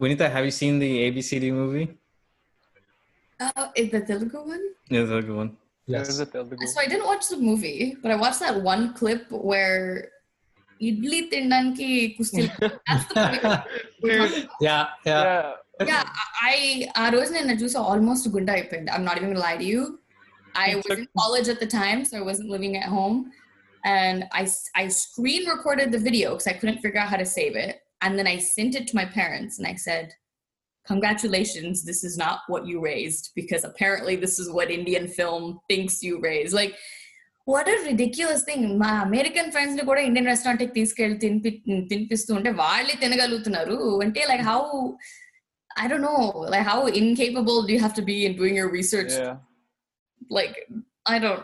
[0.00, 1.86] Vinita, have you seen the ABCD movie?
[3.40, 4.64] Uh, is the Telugu one?
[4.90, 5.56] Yeah, the good one.
[5.86, 6.06] Yes.
[6.06, 6.66] There's a Telugu.
[6.66, 9.80] So I didn't watch the movie, but I watched that one clip where
[10.88, 12.42] idli తినడానికి కుస్తీ
[12.88, 13.14] That's the
[14.04, 14.40] movie.
[14.68, 15.20] yeah, yeah.
[15.26, 15.44] yeah.
[15.90, 16.04] yeah,
[16.52, 16.56] I
[17.02, 19.82] ఆ రోజు నేను చూసి almost గుండె అయిపోయింది I'm not even gonna lie to you.
[20.66, 23.16] I was in college at the time, so I wasn't living at home.
[23.96, 27.28] And I, s- I screen recorded the video because I couldn't figure out how to
[27.38, 27.72] save it.
[28.03, 30.07] And then I sent it to my parents and I said,
[30.87, 36.01] Congratulations, this is not what you raised because apparently this is what Indian film thinks
[36.01, 36.53] you raised.
[36.53, 36.73] Like,
[37.45, 38.61] what a ridiculous thing.
[38.83, 41.51] మా American friends ని కూడా Indian restaurant కి తీసుకెళ్లి తినిపి
[41.91, 43.77] తినిపిస్తూ ఉంటే వాళ్ళే తినగలుగుతున్నారు
[44.07, 44.59] అంటే like how
[45.81, 46.21] I don't know,
[46.53, 49.11] like how incapable do you have to be in doing your research?
[49.17, 49.35] Yeah.
[50.37, 50.55] Like,
[51.13, 51.43] I don't,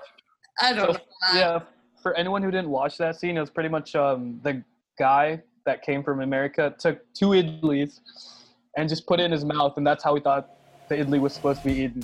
[0.66, 1.36] I don't So, know.
[1.42, 1.58] yeah.
[2.04, 4.54] For anyone who didn't watch that scene, it was pretty much um, the
[5.00, 5.26] guy
[5.67, 8.01] that came from America took two idlis
[8.77, 10.51] and just put it in his mouth, and that's how he thought
[10.89, 12.03] the idli was supposed to be eaten.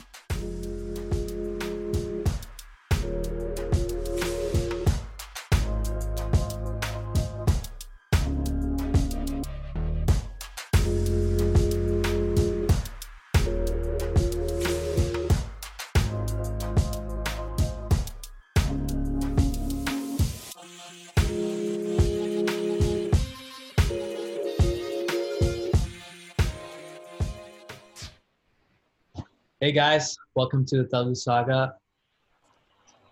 [29.66, 31.78] Hey guys, welcome to the Telugu Saga.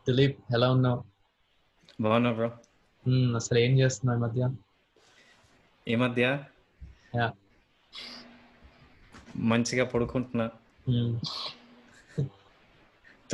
[0.07, 1.01] Dilip ఎలా ఉన్నావు
[2.03, 2.49] బాగున్నా bro
[3.07, 4.49] Hmm, అసలు ఏం చేస్తున్నావు ఈ మధ్య?
[5.89, 6.25] ఈ మధ్య?
[7.15, 7.33] Yeah.
[9.37, 10.51] మంచిగా పడుకుంటున్నా.
[10.87, 11.19] Hmm.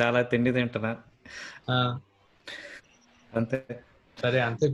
[0.01, 0.91] చాలా తిండి తింటున్నా.
[1.67, 1.99] Ah,
[3.35, 3.59] అంతే.
[4.21, 4.67] సరే అంతే.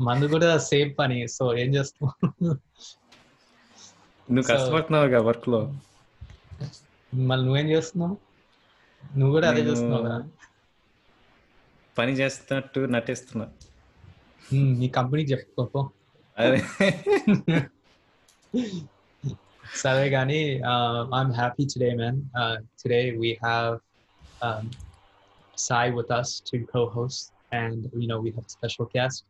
[0.00, 1.28] మందు కూడా సేమ్ పని.
[1.28, 2.10] సో ఏం చేస్తావు
[4.28, 5.62] నువ్వు కష్టపడుతున్నావుగా వర్క్లో
[7.29, 8.15] మళ్ళీ నువ్వేం చేస్తున్నావు
[9.17, 10.19] నువ్వు కూడా అదే నేను- చేస్తున్నావు కదా
[11.97, 13.47] పని చేస్తున్నట్టు నటిస్తున్నా
[14.49, 15.81] Hmm, నీ కంపెనీకి చెప్పుకోపో
[16.37, 16.59] అదే
[19.73, 20.41] Sorry, Gani.
[20.63, 22.29] Uh, I'm happy today, man.
[22.35, 23.73] Uh, today we have
[24.41, 24.69] um,
[25.55, 29.25] Sai with us to co-host, and you know we have a special guest.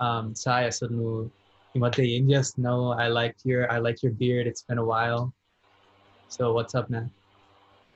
[0.00, 1.30] Um, Sai, I said, "No,
[1.74, 4.46] you want to just know I like your I like your beard.
[4.46, 5.22] It's been a while.
[6.28, 7.06] So what's up, man?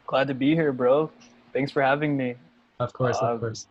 [0.08, 1.10] Glad to be here, bro.
[1.54, 2.36] Thanks for having me.
[2.80, 3.68] Of course, uh, of um, course.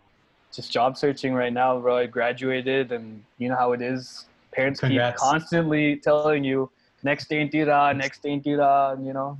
[0.52, 1.98] Just job searching right now, bro.
[1.98, 4.26] I graduated, and you know how it is.
[4.52, 5.20] Parents Congrats.
[5.20, 6.70] keep constantly telling you,
[7.02, 9.38] next day in Tira, next day in Tira, and you know,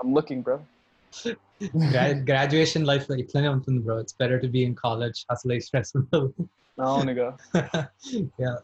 [0.00, 0.60] I'm looking, bro.
[2.24, 3.98] graduation life like bro.
[3.98, 5.24] It's better to be in college.
[5.28, 6.06] Hustle stressful.
[6.12, 6.28] no,
[6.78, 7.38] nigga.
[8.38, 8.56] yeah.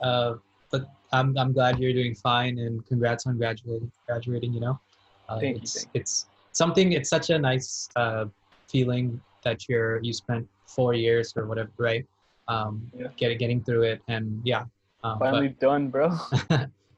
[0.00, 0.34] Uh,
[0.70, 4.80] but I'm I'm glad you're doing fine and congrats on graduating graduating, you know.
[5.28, 5.80] Uh, Thank it's, you.
[5.80, 6.91] Thank it's something.
[6.91, 8.25] It's such a nice uh,
[8.69, 12.05] feeling that you're you spent four years or whatever, right?
[12.47, 13.07] Um, Yeah.
[13.19, 14.63] getting getting through it and yeah.
[15.03, 16.05] Um, but Finally done, bro.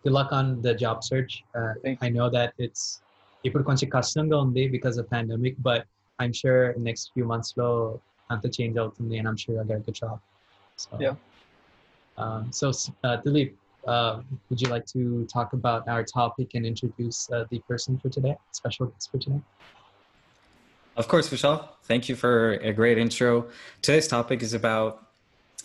[0.03, 1.43] good luck on the job search.
[1.55, 2.83] Uh, Thank I know that it's
[3.47, 5.81] ఇప్పుడు కొంచెం కష్టంగా ఉంది because of pandemic, but
[6.19, 6.59] I'm sure
[6.89, 7.69] next few months లో
[8.33, 10.17] అంత change అవుతుంది and I'm sure you'll get a good job.
[10.83, 11.15] So, Yeah.
[13.86, 18.08] uh, would you like to talk about our topic and introduce uh, the person for
[18.08, 19.40] today, special guest for today?
[20.96, 21.68] Of course, Vishal.
[21.84, 23.48] Thank you for a great intro.
[23.82, 25.06] Today's topic is about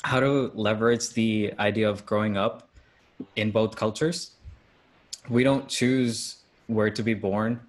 [0.03, 2.69] how to leverage the idea of growing up
[3.35, 4.31] in both cultures.
[5.29, 7.61] We don't choose where to be born,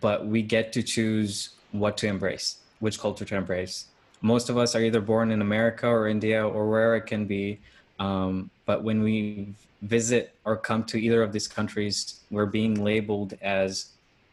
[0.00, 3.86] but we get to choose what to embrace, which culture to embrace.
[4.20, 7.60] Most of us are either born in America or India or wherever it can be.
[7.98, 13.34] Um, but when we visit or come to either of these countries, we're being labeled
[13.40, 13.90] as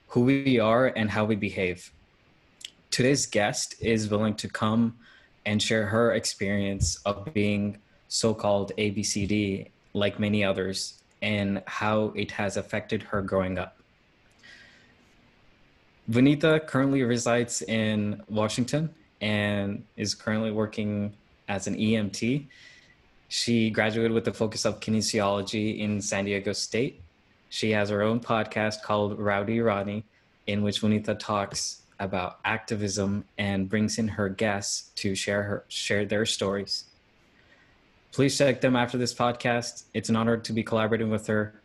[0.08, 1.92] who we are and how we behave
[2.94, 4.96] today's guest is willing to come
[5.48, 7.76] and share her experience of being
[8.08, 13.78] so-called ABCD like many others and how it has affected her growing up.
[16.08, 21.14] Vanita currently resides in Washington and is currently working
[21.48, 22.46] as an EMT.
[23.34, 27.02] She graduated with the focus of kinesiology in San Diego State.
[27.50, 30.06] She has her own podcast called Rowdy Rani,
[30.46, 36.06] in which Vanita talks about activism and brings in her guests to share her share
[36.06, 36.84] their stories.
[38.12, 39.86] Please check them after this podcast.
[39.96, 41.60] It's an honor to be collaborating with her.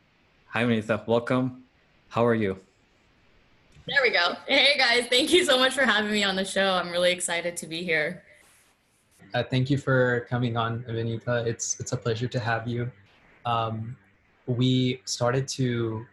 [0.46, 1.06] Hi, Vanita.
[1.06, 1.64] Welcome.
[2.08, 2.56] How are you?
[3.86, 4.36] There we go.
[4.46, 6.72] Hey guys, thank you so much for having me on the show.
[6.72, 8.22] I'm really excited to be here.
[9.34, 11.46] Uh, thank you for coming on, Vinita.
[11.46, 12.90] It's it's a pleasure to have you.
[13.44, 13.96] Um,
[14.46, 16.06] we started to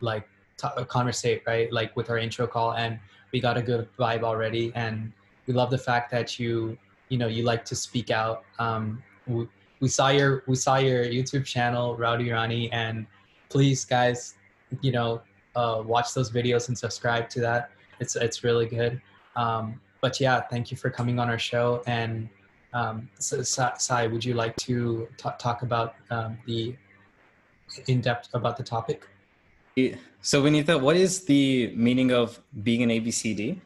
[0.00, 1.72] like t- conversate, right?
[1.72, 2.98] Like with our intro call, and
[3.32, 4.72] we got a good vibe already.
[4.74, 5.12] And
[5.46, 6.78] we love the fact that you,
[7.08, 8.44] you know, you like to speak out.
[8.58, 9.48] Um, we,
[9.80, 13.06] we saw your we saw your YouTube channel, Rowdy Rani, and
[13.48, 14.34] please, guys,
[14.80, 15.22] you know,
[15.56, 17.70] uh, watch those videos and subscribe to that.
[17.98, 19.00] It's it's really good.
[19.34, 21.82] Um, but yeah, thank you for coming on our show.
[21.86, 22.28] And
[22.74, 26.74] um, so, Sai, would you like to t- talk about um, the
[27.86, 29.06] in depth about the topic?
[30.20, 33.60] So, Vinita, what is the meaning of being an ABCD?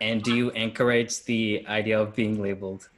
[0.00, 2.88] And do you encourage the idea of being labeled?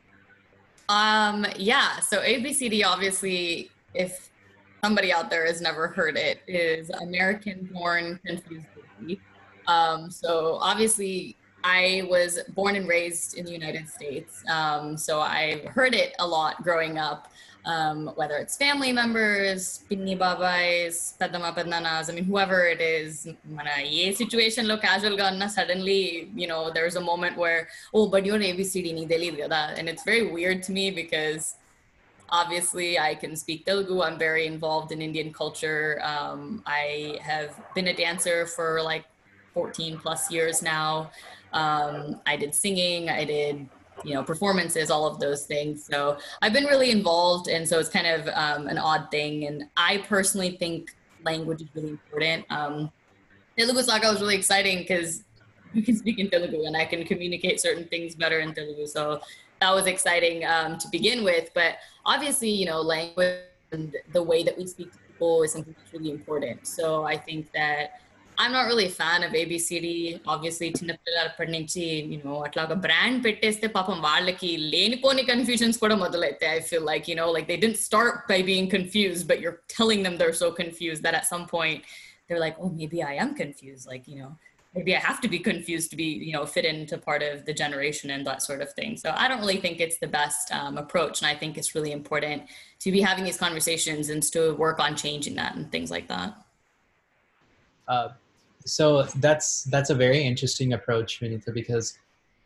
[0.89, 4.31] Um, yeah, so ABCD obviously, if
[4.83, 8.67] somebody out there has never heard it, is American born confused
[9.01, 9.21] baby.
[9.67, 11.37] Um, so obviously
[11.69, 14.43] I was born and raised in the United States.
[14.49, 17.29] Um, so I heard it a lot growing up,
[17.67, 23.83] um, whether it's family members, pinni babais, pedama pednanas, I mean, whoever it is, mana
[23.85, 28.39] ye situation lo casual ganna suddenly, you know, there's a moment where, oh, but you're
[28.39, 29.05] ABCD ni
[29.49, 29.79] that.
[29.79, 31.57] And it's very weird to me because
[32.31, 34.01] obviously I can speak Telugu.
[34.01, 36.01] I'm very involved in Indian culture.
[36.03, 39.05] Um, I have been a dancer for like
[39.53, 41.11] 14 plus years now.
[41.53, 43.69] Um, I did singing, I did,
[44.05, 45.85] you know, performances, all of those things.
[45.85, 47.49] So I've been really involved.
[47.49, 49.47] And so it's kind of um, an odd thing.
[49.47, 52.45] And I personally think language is really important.
[52.51, 52.91] Um,
[53.57, 55.25] Telugu Saga was really exciting because
[55.75, 58.87] you can speak in Telugu and I can communicate certain things better in Telugu.
[58.87, 59.21] So
[59.61, 61.51] that was exciting um, to begin with.
[61.55, 63.41] But obviously, you know, language
[63.73, 66.67] and the way that we speak to people is something that's really important.
[66.67, 68.01] So I think that
[68.38, 69.90] I'm not really a fan of ABCD.
[70.34, 71.84] Obviously, చిన్నపిల్లలప్పటి నుంచి
[72.14, 77.18] you know అట్లా ఒక brand పెట్టేస్తే పాపం వాళ్ళకి లేనిపోని confusions కూడా మొదలైతే I feel like, you
[77.20, 81.04] know, like they didn't start by being confused, but you're telling them they're so confused
[81.08, 81.80] that at some point
[82.28, 83.86] they're like, oh, maybe I am confused.
[83.94, 84.32] Like, you know,
[84.76, 87.54] maybe I have to be confused to be, you know, fit into part of the
[87.54, 88.98] generation and that sort of thing.
[89.04, 91.22] So I don't really think it's the best um, approach.
[91.22, 92.44] And I think it's really important
[92.80, 96.30] to be having these conversations and to work on changing that and things like that.
[97.88, 98.10] Uh,
[98.69, 101.99] so that's that's a very interesting approach, Vinita, because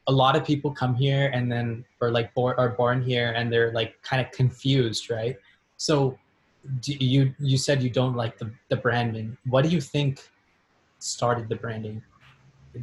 [0.09, 3.53] a lot of people come here and then are like born are born here and
[3.53, 5.37] they're like kind of confused, right?
[5.77, 6.19] So
[6.85, 9.37] you you said you don't like the the branding.
[9.47, 10.31] What do you think
[10.99, 12.03] started the branding?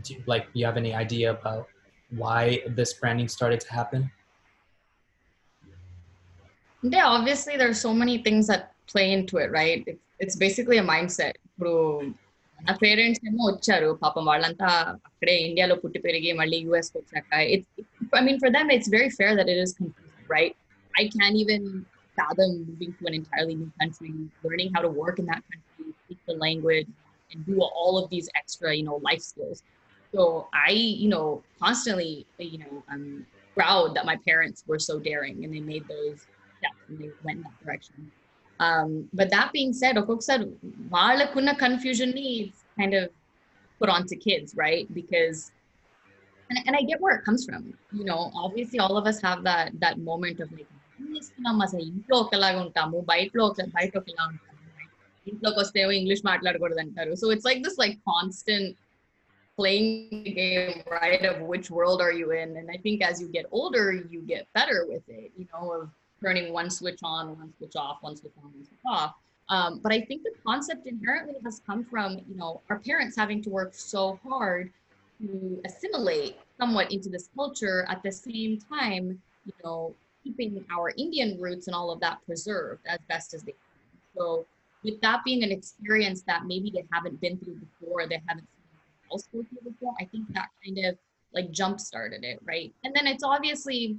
[0.03, 1.67] Do like, do you have any idea about
[2.11, 4.11] why this branding started to happen?
[6.81, 9.85] Yeah, obviously there's so many things that play into it, right?
[10.19, 11.33] It's, basically a mindset.
[12.66, 14.68] నా parents ఏమో వచ్చారు పాపం వాళ్ళంతా
[15.08, 19.34] అక్కడే ఇండియాలో పుట్టి పెరిగి మళ్ళీ యూఎస్ వచ్చాక it's I mean for them it's very fair
[19.40, 19.74] that it is
[20.36, 20.56] right
[20.94, 21.68] I can even
[22.18, 24.12] fathom moving to an entirely new country,
[24.42, 26.86] learning how to work in that country, speak the language,
[27.30, 29.62] and do all of these extra, you know, life skills.
[30.14, 35.44] So I, you know, constantly, you know, I'm proud that my parents were so daring
[35.44, 36.20] and they made those
[36.58, 38.10] steps and they went in that direction.
[38.60, 40.52] Um, but that being said, said,
[41.32, 43.10] kuna confusion needs kind of
[43.78, 44.86] put onto kids, right?
[44.94, 45.50] Because
[46.50, 47.74] and, and I get where it comes from.
[47.92, 50.66] You know, obviously all of us have that that moment of like
[55.98, 58.72] English మాట్లాడకూడదు అంటారు so it's like this like constant
[59.58, 59.88] playing
[60.26, 63.44] the game right of which world are you in and i think as you get
[63.58, 65.84] older you get better with it you know of
[66.21, 69.15] turning one switch on, one switch off, one switch on, one switch off.
[69.49, 73.41] Um, but I think the concept inherently has come from, you know, our parents having
[73.43, 74.71] to work so hard
[75.21, 81.39] to assimilate somewhat into this culture at the same time, you know, keeping our Indian
[81.39, 84.01] roots and all of that preserved as best as they can.
[84.15, 84.45] So
[84.83, 88.59] with that being an experience that maybe they haven't been through before, they haven't seen
[89.11, 90.97] else go through before, I think that kind of
[91.33, 92.73] like jump started it, right?
[92.83, 93.97] And then it's obviously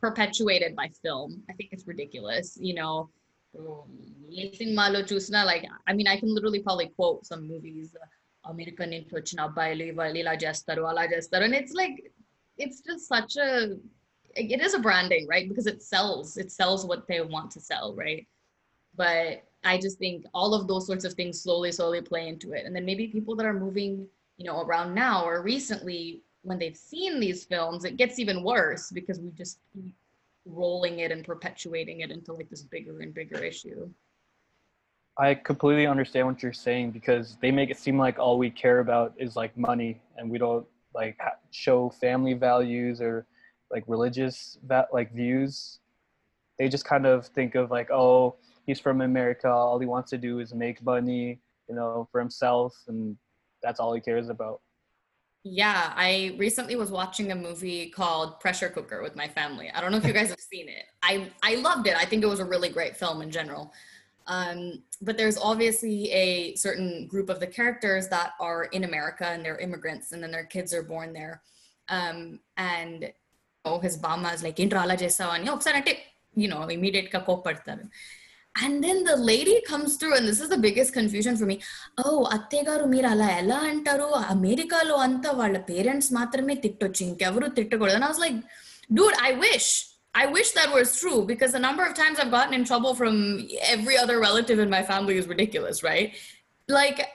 [0.00, 1.42] perpetuated by film.
[1.50, 3.10] I think it's ridiculous, you know.
[3.54, 10.40] Like, I mean, I can literally probably quote some movies, uh, American Nintu Chinabbaili, Valila
[10.40, 12.12] Jestaru, Ala Jestaru, and it's like,
[12.56, 13.76] it's just such a,
[14.36, 15.48] it is a branding, right?
[15.48, 18.26] Because it sells, it sells what they want to sell, right?
[18.96, 22.66] But I just think all of those sorts of things slowly, slowly play into it.
[22.66, 26.76] And then maybe people that are moving, you know, around now or recently when they've
[26.76, 29.92] seen these films, it gets even worse because we just keep
[30.46, 33.88] rolling it and perpetuating it into like this bigger and bigger issue.
[35.18, 38.78] I completely understand what you're saying because they make it seem like all we care
[38.78, 41.18] about is like money and we don't like
[41.50, 43.26] show family values or
[43.70, 45.80] like religious that like views.
[46.58, 49.48] They just kind of think of like, oh, he's from America.
[49.48, 53.16] All he wants to do is make money, you know, for himself, and
[53.62, 54.60] that's all he cares about.
[55.42, 59.70] Yeah, I recently was watching a movie called Pressure Cooker with my family.
[59.74, 60.84] I don't know if you guys have seen it.
[61.02, 61.96] I I loved it.
[61.96, 63.72] I think it was a really great film in general.
[64.26, 69.44] Um, but there's obviously a certain group of the characters that are in America and
[69.44, 71.42] they're immigrants, and then their kids are born there.
[71.88, 73.10] Um, and
[73.64, 75.96] oh, his mama is like, "Intra jesa
[76.34, 77.20] you know, immediate ka
[78.63, 81.57] and then the lady comes through and this is the biggest confusion for me
[82.03, 87.97] oh అత్తయ్య గారు మీరు అలా ఎలా అంటారు అమెరికాలో అంతా వాళ్ళ parents మాత్రమే తిట్టొచ్చు ఇంకెవరు తిట్టకూడదు
[87.99, 88.39] and I was like
[88.97, 89.69] dude I wish
[90.15, 93.15] I wish that was true because the number of times I've gotten in trouble from
[93.61, 96.15] every other relative in my family is ridiculous, right?
[96.69, 97.05] Like,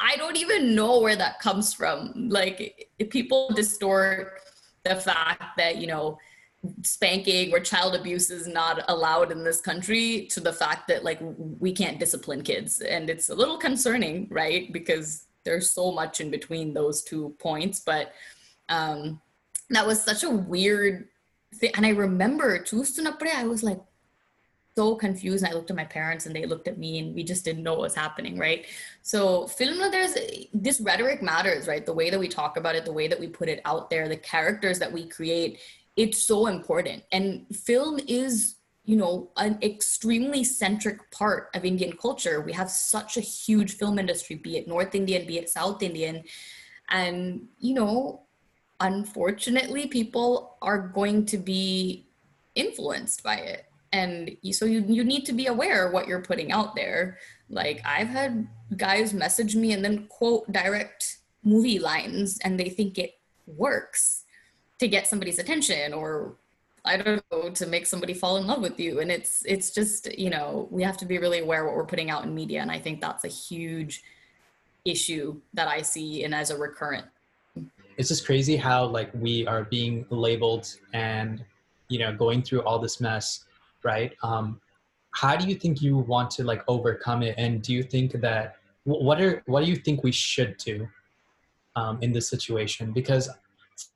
[0.00, 1.98] I don't even know where that comes from.
[2.38, 4.40] Like, people distort
[4.84, 6.18] the fact that, you know,
[6.81, 11.19] spanking where child abuse is not allowed in this country to the fact that like
[11.59, 12.81] we can't discipline kids.
[12.81, 14.71] And it's a little concerning right?
[14.71, 17.79] Because there's so much in between those two points.
[17.79, 18.13] But
[18.69, 19.21] um
[19.69, 21.07] that was such a weird
[21.55, 22.63] thing and i remember
[23.35, 23.79] i was like
[24.75, 25.43] so confused.
[25.43, 27.61] And i looked at my parents and they looked at me and we just didn't
[27.63, 28.65] know what was happening right?
[29.01, 30.15] So film there's
[30.53, 31.85] this rhetoric matters right?
[31.85, 34.07] The way that we talk about it the way that we put it out there
[34.07, 35.59] the characters that we create
[35.95, 37.03] it's so important.
[37.11, 42.41] And film is you know an extremely centric part of indian culture.
[42.41, 46.23] We have such a huge film industry be it north indian be it south indian.
[46.89, 48.23] And you know
[48.79, 52.07] unfortunately people are going to be
[52.55, 53.65] influenced by it.
[53.93, 57.19] And so you, you need to be aware what you're putting out there.
[57.49, 62.97] Like i've had guys message me and then quote direct movie lines and they think
[62.97, 63.13] it
[63.45, 64.22] works
[64.83, 66.33] to get somebody's attention or
[66.85, 68.99] I don't know to make somebody fall in love with you.
[68.99, 72.09] And it's it's just you know we have to be really aware what we're putting
[72.09, 72.61] out in media.
[72.61, 74.03] And I think that's a huge
[74.83, 77.05] issue that I see and as a recurrent.
[77.97, 81.43] It's just crazy how like we are being labeled and
[81.87, 83.45] you know going through all this mess
[83.83, 84.13] right?
[84.21, 84.59] Um
[85.11, 87.35] how do you think you want to like overcome it?
[87.37, 90.87] And do you think that what are what do you think we should do
[91.75, 92.91] um, in this situation?
[92.91, 93.29] Because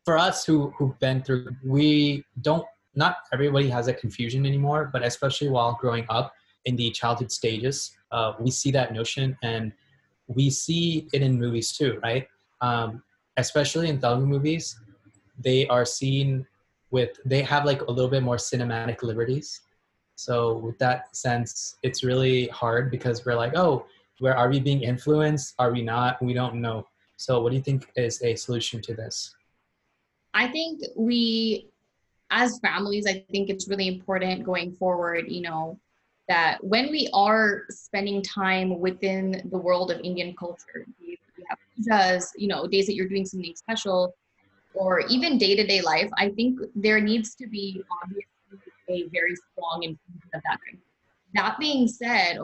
[0.06, 2.66] for us who who've been through, we don't.
[2.96, 6.34] Not everybody has that confusion anymore, but especially while growing up
[6.66, 9.72] in the childhood stages, uh, we see that notion and
[10.28, 12.28] we see it in movies too, right?
[12.62, 13.04] Um,
[13.38, 14.80] especially in Telugu movies,
[15.38, 16.46] they are seen
[16.92, 19.62] with they have like a little bit more cinematic liberties.
[20.16, 23.86] So with that sense, it's really hard because we're like, oh,
[24.20, 25.54] where are we being influenced?
[25.60, 26.22] Are we not?
[26.22, 26.88] We don't know.
[27.18, 29.36] So what do you think is a solution to this?
[30.34, 31.68] I think we,
[32.30, 35.80] as families, I think it's really important going forward, you know,
[36.28, 41.18] that when we are spending time within the world of Indian culture, we
[41.50, 44.14] have pujas, you know, days that you're doing something special,
[44.74, 48.28] or even day to day life, I think there needs to be obviously
[48.90, 50.60] a very strong inclusion of that.
[51.34, 52.38] That being said,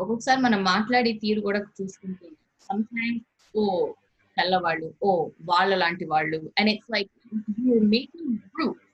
[2.59, 3.21] sometimes,
[3.55, 3.95] oh,
[4.38, 5.12] తెల్లవాళ్ళు ఓ
[5.50, 7.08] వాళ్ళ లాంటి వాళ్ళు and it's like
[7.64, 8.87] you're making groups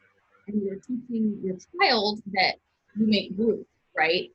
[0.47, 2.55] and you're teaching your child that
[2.99, 3.69] you make groups
[4.03, 4.27] right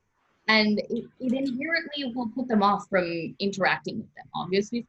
[0.56, 3.08] and it, it inherently will put them off from
[3.48, 4.80] interacting with them obviously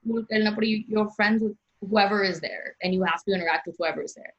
[0.93, 1.57] you're friends with
[1.91, 4.35] whoever is there and you have to interact with whoever is there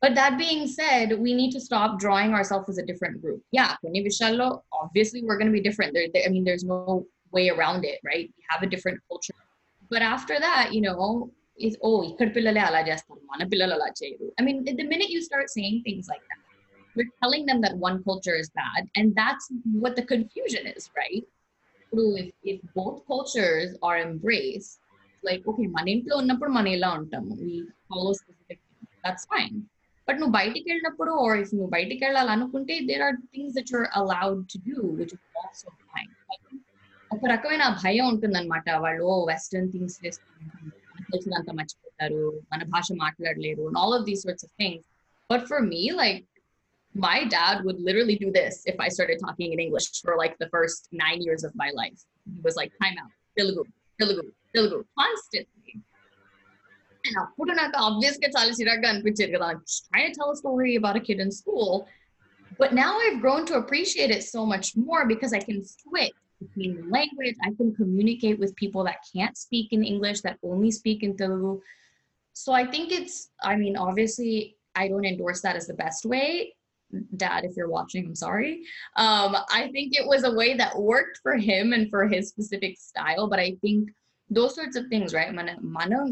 [0.00, 3.42] but that being said, we need to stop drawing ourselves as a different group.
[3.50, 3.74] Yeah,
[4.82, 5.92] obviously we're going to be different.
[5.92, 8.26] There, there, I mean, there's no way around it, right?
[8.36, 9.34] We have a different culture
[9.92, 14.26] but after that, you know, is oh, ikkad pillale ala chestaru, mana pillalu ala cheyaru.
[14.38, 16.42] I mean, the minute you start saying things like that,
[16.94, 19.48] you're telling them that one culture is bad, and that's
[19.84, 21.24] what the confusion is, right?
[21.92, 24.78] So if, if both cultures are embraced,
[25.28, 27.54] like okay, మన ఇంట్లో ఉన్నప్పుడు మన ఇలా ఉంటాము we
[27.90, 28.90] follow specific things.
[29.06, 29.56] That's fine.
[30.06, 34.42] But నువ్వు బయటికి వెళ్ళినప్పుడు or if నువ్వు బయటికి వెళ్ళాలనుకుంటే there are things that you're allowed
[34.54, 36.12] to do, which is also fine.
[37.14, 39.98] ఒక రకమైన భయం ఉంటుందన్నమాట వాళ్ళు వెస్టర్న్ థింగ్స్
[41.10, 44.82] తెలిసినంత మర్చిపోతారు మన భాష మాట్లాడలేరు and all of these sorts of things
[45.30, 46.24] but for me like
[46.94, 50.48] my dad would literally do this if I started talking in English for like the
[50.48, 52.00] first nine years of my life.
[52.34, 53.64] He was like, time out, Telugu,
[53.98, 55.74] Telugu, Telugu, constantly.
[57.04, 59.48] And అప్పుడు నాకు ఆబ్వియస్గా చాలా చిరాగ్గా అనిపించేది కదా
[59.90, 61.70] trying to tell a story about a kid in school.
[62.62, 66.76] But now I've grown to appreciate it so much more because I can switch between
[66.76, 67.36] the language.
[67.42, 71.60] I can communicate with people that can't speak in English, that only speak in Telugu.
[72.32, 76.54] So I think it's, I mean, obviously, I don't endorse that as the best way,
[77.16, 78.62] dad, if you're watching, I'm sorry.
[78.96, 82.78] Um, I think it was a way that worked for him and for his specific
[82.78, 83.28] style.
[83.28, 83.90] But I think
[84.30, 85.32] those sorts of things, right?
[85.38, 86.02] మన మనం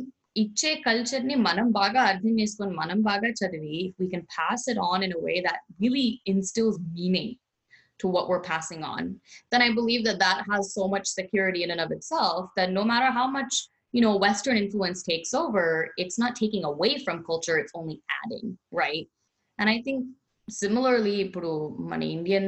[0.42, 4.78] ఇచ్చే culture ని మనం బాగా అర్థం చేసుకొని మనం బాగా చదివి if we can pass it
[4.90, 7.30] on in a way that really instills meaning
[8.00, 9.18] to what we're passing on
[9.50, 12.84] then i believe that that has so much security in and of itself that no
[12.84, 17.58] matter how much you know western influence takes over it's not taking away from culture
[17.58, 19.08] it's only adding right
[19.58, 20.04] and i think
[20.48, 21.50] similarly ఇప్పుడు
[21.90, 22.46] మన indian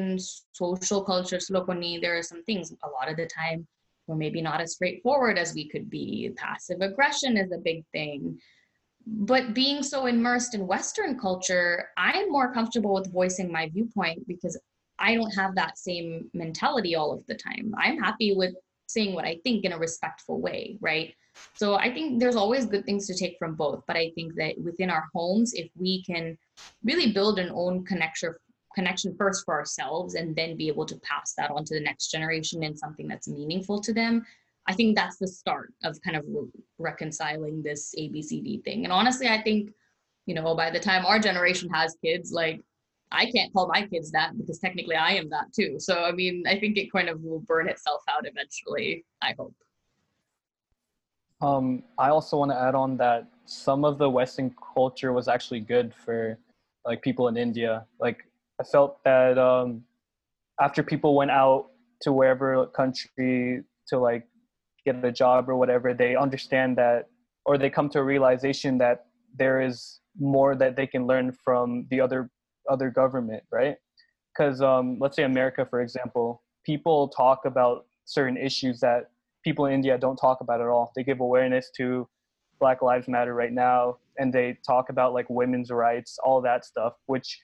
[0.60, 3.58] social cultures లో కొన్ని there are some things a lot of the time
[4.06, 6.06] we're maybe not as straightforward as we could be
[6.44, 8.20] passive aggression is a big thing
[9.32, 11.70] but being so immersed in western culture
[12.06, 14.56] i'm more comfortable with voicing my viewpoint because
[15.03, 17.75] I don't have that same mentality all of the time.
[17.77, 18.55] I'm happy with
[18.88, 21.13] saying what I think in a respectful way, right?
[21.55, 23.83] So I think there's always good things to take from both.
[23.86, 26.38] But I think that within our homes, if we can
[26.86, 28.33] really build an own connection
[28.75, 32.10] connection first for ourselves and then be able to pass that on to the next
[32.10, 34.25] generation in something that's meaningful to them,
[34.67, 36.48] I think that's the start of kind of re-
[36.79, 38.83] reconciling this ABCD thing.
[38.83, 39.69] And honestly, I think,
[40.25, 42.62] you know, by the time our generation has kids, like
[43.13, 45.75] I can't call my kids that because technically I am that too.
[45.79, 49.05] So I mean, I think it kind of will burn itself out eventually.
[49.22, 49.53] I hope.
[51.41, 55.60] Um, I also want to add on that some of the Western culture was actually
[55.60, 56.38] good for
[56.86, 57.86] like people in India.
[58.00, 58.25] Like
[58.60, 59.84] I felt that um,
[60.60, 61.67] after people went out
[62.01, 64.25] to wherever country to like
[64.86, 67.10] get a job or whatever, they understand that
[67.46, 69.05] or they come to a realization that
[69.38, 72.29] there is more that they can learn from the other
[72.70, 73.77] other government, right?
[74.36, 79.12] Because um, let's say America, for example, people talk about certain issues that
[79.43, 80.91] people in India don't talk about at all.
[80.96, 82.08] They give awareness to
[82.60, 86.93] Black Lives Matter right now, and they talk about like women's rights, all that stuff,
[87.08, 87.39] which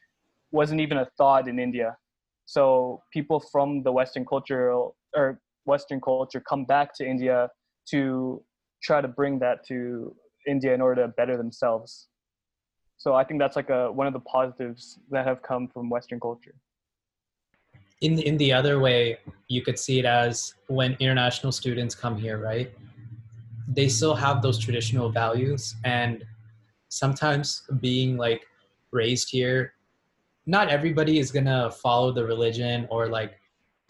[0.52, 1.98] wasn't even a thought in India.
[2.46, 4.74] So people from the Western culture
[5.16, 7.50] or Western culture come back to India
[7.92, 8.44] to
[8.82, 10.16] try to bring that to
[10.48, 12.08] India in order to better themselves.
[13.00, 16.20] So I think that's like a one of the positives that have come from Western
[16.20, 16.54] culture.
[18.02, 19.00] in in the other way
[19.48, 22.70] you could see it as when international students come here right
[23.78, 26.24] they still have those traditional values and
[26.90, 28.42] sometimes being like
[28.92, 29.74] raised here
[30.46, 33.34] not everybody is gonna follow the religion or like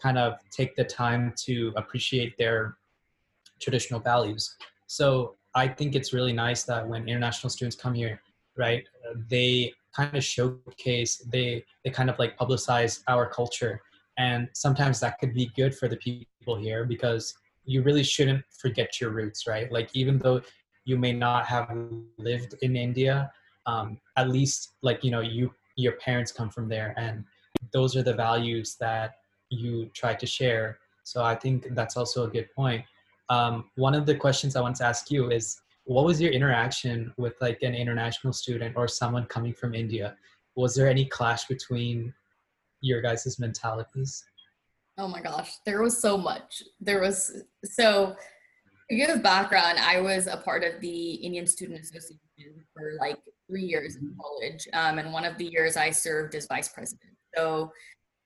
[0.02, 2.76] kind of take the time to appreciate their
[3.64, 4.56] traditional values
[4.98, 5.08] so
[5.54, 8.20] i think it's really nice that when international students come here
[8.56, 8.84] right?
[9.28, 13.82] They kind of showcase they they kind of like publicize our culture.
[14.18, 17.34] And sometimes that could be good for the people here because
[17.64, 19.70] you really shouldn't forget your roots right?
[19.70, 20.42] Like even though
[20.84, 21.68] you may not have
[22.18, 23.30] lived in india
[23.66, 27.24] um, at least like you know you your parents come from there and
[27.72, 29.16] those are the values that
[29.50, 30.78] you try to share.
[31.04, 32.84] So i think that's also a good point.
[33.28, 37.12] Um, one of the questions i want to ask you is what was your interaction
[37.16, 40.16] with like an international student or someone coming from india
[40.56, 42.12] was there any clash between
[42.80, 44.24] your guys' mentalities?
[44.98, 46.62] Oh my gosh, there was so much.
[46.80, 48.16] There was so
[48.90, 52.18] to give background, I was a part of the Indian Student Association
[52.74, 54.66] for like three years in college.
[54.72, 57.12] Um, and one of the years I served as vice president.
[57.36, 57.72] So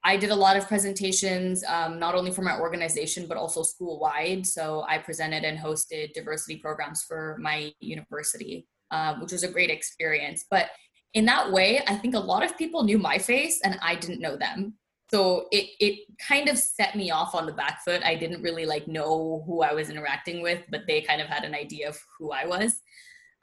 [0.06, 3.98] I did a lot of presentations, um, not only for my organization, but also school
[3.98, 4.46] wide.
[4.46, 9.70] So I presented and hosted diversity programs for my university, uh, which was a great
[9.70, 10.44] experience.
[10.50, 10.66] But
[11.14, 14.20] in that way, I think a lot of people knew my face and I didn't
[14.20, 14.74] know them.
[15.10, 18.02] So it it kind of set me off on the back foot.
[18.04, 21.44] I didn't really like know who I was interacting with, but they kind of had
[21.44, 22.80] an idea of who I was.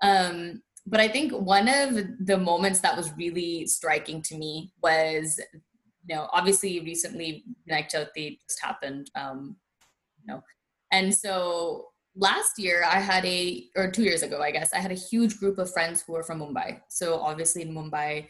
[0.02, 5.40] Um, but I think one of the moments that was really striking to me was,
[6.07, 9.57] you know, obviously recently Vinayak Chauthi just happened, um,
[10.21, 10.43] you know,
[10.93, 14.93] and so last year I had a, or two years ago, I guess, I had
[14.93, 16.81] a huge group of friends who were from Mumbai.
[16.89, 18.27] So obviously in Mumbai,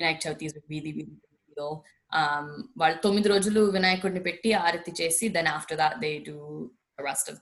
[0.00, 1.84] Vinayak Chauthi is a really, really big deal.
[2.80, 6.36] వాళ్ళు తొమ్మిది రోజులు వినాయకుడిని పెట్టి ఆరతి చేసి then after that they do
[7.06, 7.40] rest of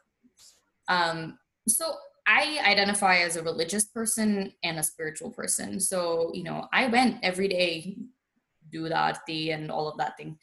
[1.78, 1.86] so
[2.26, 4.28] I identify as a religious person
[4.66, 5.78] and a spiritual person.
[5.80, 5.98] So,
[6.36, 7.98] you know, I went every day,
[8.70, 10.38] do the arti and all of that thing.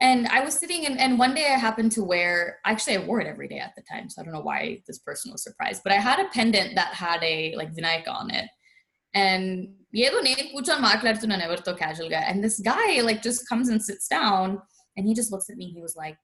[0.00, 3.20] And I was sitting and, and one day I happened to wear, actually I wore
[3.20, 4.10] it every day at the time.
[4.10, 6.92] So I don't know why this person was surprised, but I had a pendant that
[6.94, 8.48] had a like Vinayak on it.
[9.14, 9.68] And
[10.04, 14.06] ఏదో నేను కూర్చొని మాట్లాడుతున్నాను ఎవరితో casual గా and this guy like just comes and sits
[14.18, 14.46] down
[14.94, 16.16] and he just looks at me he was like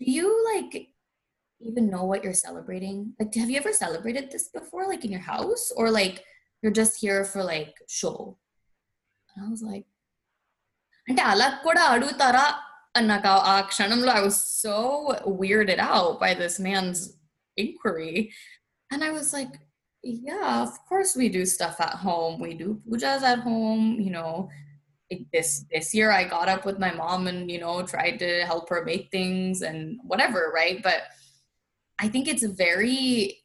[0.00, 0.74] do you like
[1.68, 5.26] even know what you're celebrating like have you ever celebrated this before like in your
[5.34, 6.16] house or like
[6.60, 8.18] you're just here for like show
[9.28, 9.86] and i was like
[11.08, 12.44] అంటే అలా కూడా అడుగుతారా
[13.10, 14.78] నాకు ఆ క్షణంలో I was so
[15.40, 17.00] weirded out by this man's
[17.62, 18.16] inquiry
[18.92, 19.52] and I was like
[20.26, 24.32] yeah of course we do stuff at home we do pujas at home you know
[25.34, 28.66] this this year I got up with my mom and you know tried to help
[28.72, 29.80] her make things and
[30.10, 31.02] whatever right but
[32.04, 33.02] I think it's a very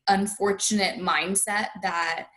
[0.08, 2.28] unfortunate mindset that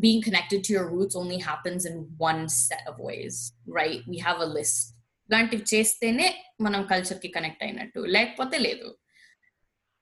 [0.00, 4.00] being connected to your roots only happens in one set of ways, right?
[4.06, 4.78] We have a list.
[5.30, 6.26] ఇలాంటివి చేస్తేనే
[6.64, 8.88] మనం కల్చర్కి connect అయినట్టు లేకపోతే లేదు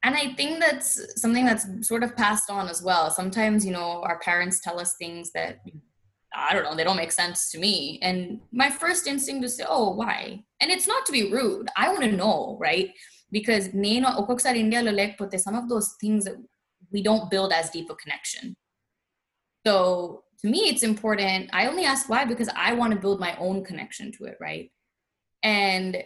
[0.07, 0.91] and i think that's
[1.23, 4.91] something that's sort of passed on as well sometimes you know our parents tell us
[5.03, 5.53] things that
[6.47, 7.75] i don't know they don't make sense to me
[8.09, 8.19] and
[8.63, 10.19] my first instinct is to say oh why
[10.61, 12.91] and it's not to be rude i want to know right
[13.39, 16.39] because నేను ఒక్కొక్కసారి ఇండియాలో లేకపోతే some of those things that
[16.95, 18.47] we don't build as deep a connection
[19.67, 21.51] so to me, it's important.
[21.53, 24.67] I only ask why because I want to build my own connection to it, right?
[25.43, 26.03] And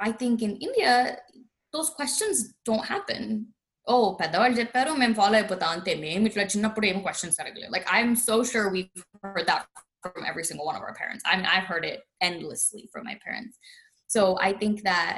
[0.00, 1.18] I think in India,
[1.72, 2.36] those questions
[2.68, 3.22] don't happen.
[3.92, 8.12] ఓ పెద్దవాళ్ళు చెప్పారు మేము follow అయిపోతాం అంతే మేము ఇట్లా చిన్నప్పుడు ఏం questions అడగలేదు like I'm
[8.26, 8.82] so sure we
[9.24, 9.66] heard that
[10.04, 11.22] from every single one of our parents.
[11.30, 13.54] I mean, I've heard it endlessly from my parents.
[14.14, 15.16] So I think that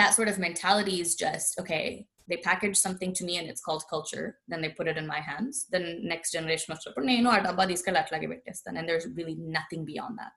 [0.00, 1.84] that sort of mentality is just okay,
[2.29, 4.37] they package something to me and it's called culture.
[4.47, 5.67] Then they put it in my hands.
[5.71, 7.67] Then next generation of oh, children, no adabba
[8.67, 10.31] and there's really nothing beyond that.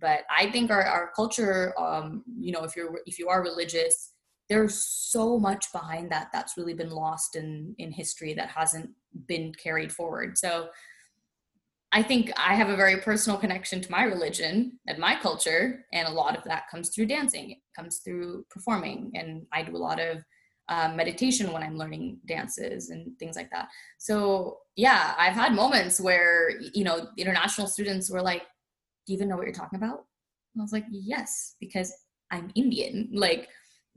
[0.00, 4.14] But i think our, our culture um, you know if you're if you are religious
[4.48, 8.90] there's so much behind that that's really been lost in in history that hasn't
[9.26, 10.36] been carried forward.
[10.36, 10.68] So
[11.92, 16.08] I think I have a very personal connection to my religion and my culture, and
[16.08, 17.52] a lot of that comes through dancing.
[17.52, 20.24] It comes through performing, and I do a lot of
[20.68, 23.68] um, meditation when I'm learning dances and things like that.
[23.98, 28.42] So yeah, I've had moments where you know international students were like,
[29.06, 30.04] "Do you even know what you're talking about?"
[30.54, 31.92] And I was like, "Yes, because
[32.30, 33.10] I'm Indian.
[33.12, 33.48] Like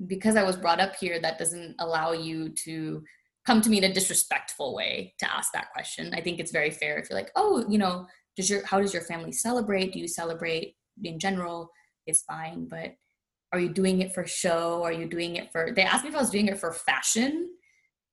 [0.05, 3.03] because I was brought up here, that doesn't allow you to."
[3.47, 6.13] come to me in a disrespectful way to ask that question.
[6.13, 8.93] I think it's very fair if you're like, oh, you know, does your how does
[8.93, 9.93] your family celebrate?
[9.93, 11.71] Do you celebrate in general?
[12.05, 12.91] It's fine, but
[13.51, 14.83] are you doing it for show?
[14.83, 17.49] Are you doing it for they asked me if I was doing it for fashion.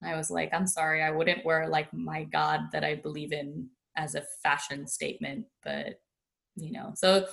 [0.03, 3.69] I was like, I'm sorry, I wouldn't wear like my God that I believe in
[3.97, 6.01] as a fashion statement, but
[6.57, 7.27] you know, so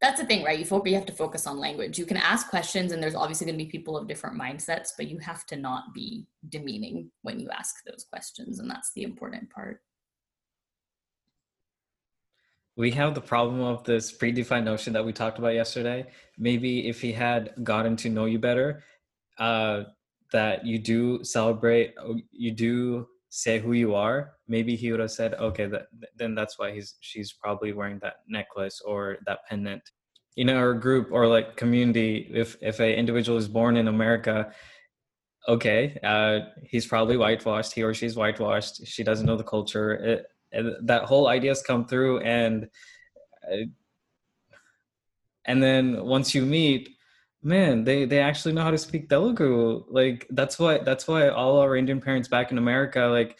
[0.00, 0.58] that's the thing, right?
[0.58, 1.98] You, fo- you have to focus on language.
[1.98, 5.08] You can ask questions, and there's obviously going to be people of different mindsets, but
[5.08, 9.50] you have to not be demeaning when you ask those questions, and that's the important
[9.50, 9.82] part.
[12.76, 16.06] We have the problem of this predefined notion that we talked about yesterday.
[16.38, 18.82] Maybe if he had gotten to know you better,
[19.38, 19.84] uh,
[20.32, 21.94] that you do celebrate,
[22.30, 24.32] you do say who you are.
[24.48, 28.16] Maybe he would have said, "Okay, that, then that's why he's she's probably wearing that
[28.28, 29.82] necklace or that pendant."
[30.36, 34.52] in our group or like community if if a individual is born in america
[35.48, 40.26] okay uh he's probably whitewashed he or she's whitewashed she doesn't know the culture it,
[40.52, 42.68] it, that whole ideas come through and
[43.50, 43.64] uh,
[45.46, 46.90] and then once you meet
[47.42, 51.58] man they they actually know how to speak telugu like that's why that's why all
[51.58, 53.36] our indian parents back in america like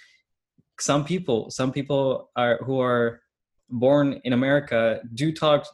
[0.78, 3.20] some people some people are who are
[3.68, 5.66] born in america do talk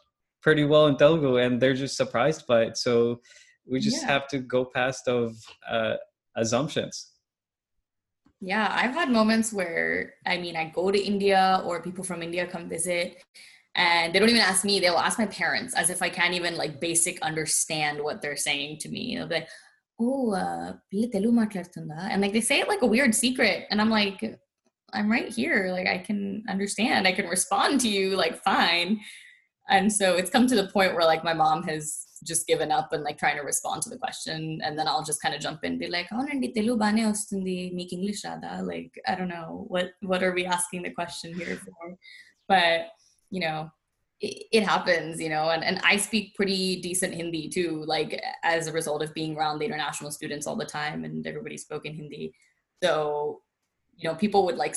[0.46, 2.76] pretty well in Telugu, and they're just surprised by it.
[2.76, 3.20] So
[3.66, 4.12] we just Yeah.
[4.12, 5.34] have to go past of
[5.68, 5.96] uh,
[6.36, 6.94] assumptions.
[8.40, 12.46] Yeah, I've had moments where I mean, I go to India or people from India
[12.46, 13.22] come visit
[13.76, 16.56] and they don't even ask me, they'll ask my parents as if I can't even
[16.56, 19.16] like basic understand what they're saying to me.
[19.16, 19.48] They'll be like,
[20.00, 23.66] oh, uh, and like they say it like a weird secret.
[23.70, 24.38] And I'm like,
[24.94, 25.68] I'm right here.
[25.72, 29.00] Like I can understand, I can respond to you, like fine.
[29.68, 32.89] And so it's come to the point where like my mom has just given up
[32.93, 35.63] and like trying to respond to the question and then I'll just kind of jump
[35.63, 39.49] in and be like, అవునండి తెలుగు బానే వస్తుంది మీకు English రాదా like I don't know
[39.73, 41.83] what what are we asking the question here for
[42.53, 42.79] but
[43.35, 43.57] you know
[44.27, 48.11] it, it happens you know and, and I speak pretty decent Hindi too like
[48.55, 51.85] as a result of being around the international students all the time and everybody spoke
[51.89, 52.23] in Hindi
[52.83, 52.91] so
[53.96, 54.76] you know people would like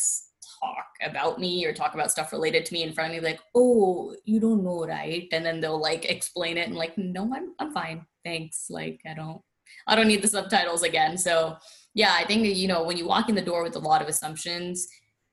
[0.61, 3.39] talk about me or talk about stuff related to me in front of me like
[3.55, 5.27] oh you don't know right?
[5.31, 8.05] And then they'll like explain it and like no i'm i'm fine.
[8.25, 8.67] Thanks.
[8.69, 9.41] Like i don't
[9.87, 11.17] i don't need the subtitles again.
[11.17, 11.57] So
[11.93, 14.07] yeah i think you know when you walk in the door with a lot of
[14.07, 14.87] assumptions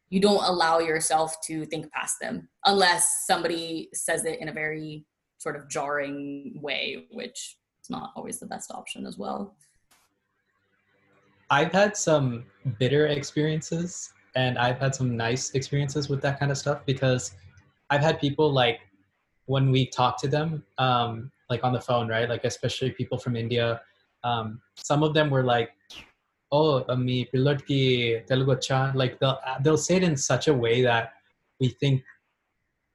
[0.09, 5.05] you don't allow yourself to think past them unless somebody says it in a very
[5.39, 9.57] sort of jarring way which is not always the best option as well
[11.51, 12.45] I've had some
[12.79, 17.33] bitter experiences and I've had some nice experiences with that kind of stuff because
[17.91, 18.81] I've had people like
[19.47, 22.29] when we talk to them, um, like on the phone, right?
[22.29, 23.81] Like especially people from India,
[24.25, 25.71] um, some of them were like,
[26.51, 27.29] "Oh, me
[27.67, 31.13] ki Telugu cha." Like they'll they'll say it in such a way that
[31.61, 32.03] we think,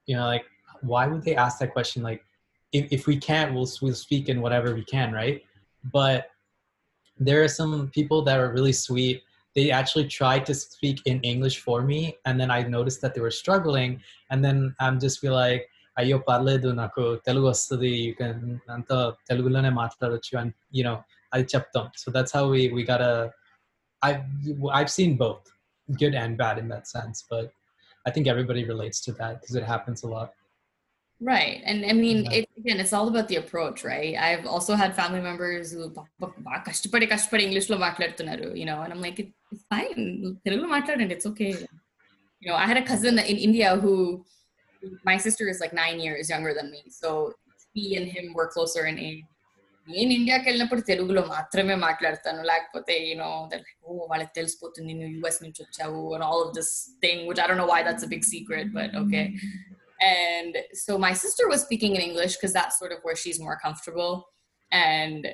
[0.06, 0.44] you know, like
[0.82, 2.02] why would they ask that question?
[2.02, 2.22] Like,
[2.72, 5.42] if, if we can't, we'll we'll speak in whatever we can, right?
[5.90, 6.26] But
[7.21, 9.17] there are some people that are really sweet
[9.57, 13.21] they actually tried to speak in English for me, and then I noticed that they
[13.21, 15.63] were struggling, and then I'm just be like,
[15.99, 18.41] అయ్యో పర్లేదు నాకు తెలుగు వస్తుంది you can
[18.73, 18.97] అంతా
[19.29, 20.97] తెలుగులోనే మాట్లాడచ్చు అని you know
[21.33, 23.05] అది చెప్తాం so that's how we we got
[24.07, 24.25] I've
[24.77, 25.45] I've seen both
[26.01, 27.47] good and bad in that sense but
[28.07, 30.29] I think everybody relates to that because it happens a lot
[31.21, 31.61] Right.
[31.65, 32.31] And I mean, yeah.
[32.39, 34.15] it, again, it's all about the approach, right?
[34.19, 35.85] I've also had family members who
[36.67, 40.01] కష్టపడి కష్టపడి ఇంగ్లీష్లో మాట్లాడుతున్నారు you know and I'm like it's fine
[40.45, 41.51] తెలుగులో మాట్లాడండి it's okay
[42.41, 43.93] you know I had a cousin in India who
[45.09, 47.09] my sister is like nine years younger than me so
[47.75, 49.25] he and him were closer in age
[49.87, 53.27] నేను ఇండియాకి వెళ్ళినప్పుడు తెలుగులో మాత్రమే మాట్లాడతాను లేకపోతే you know
[53.85, 56.71] ఓ వాళ్ళకి తెలిసిపోతుంది నువ్వు యుఎస్ నుంచి వచ్చావు and all of this
[57.05, 59.21] thing which I don't know why that's a big secret but okay
[60.01, 63.57] and so my sister was speaking in English because that's sort of where she's more
[63.65, 64.13] comfortable.
[64.71, 65.27] And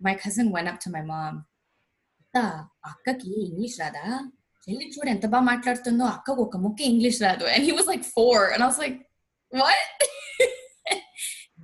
[0.00, 1.36] my cousin went up to my mom.
[2.90, 4.04] అక్కకి English రాదా
[4.66, 8.44] చెల్లి చూడు ఎంత బాగా మాట్లాడుతుందో అక్కకు ఒక ముక్క ఇంగ్లీష్ రాదు and he was like four
[8.52, 8.98] and I was like
[9.52, 10.02] what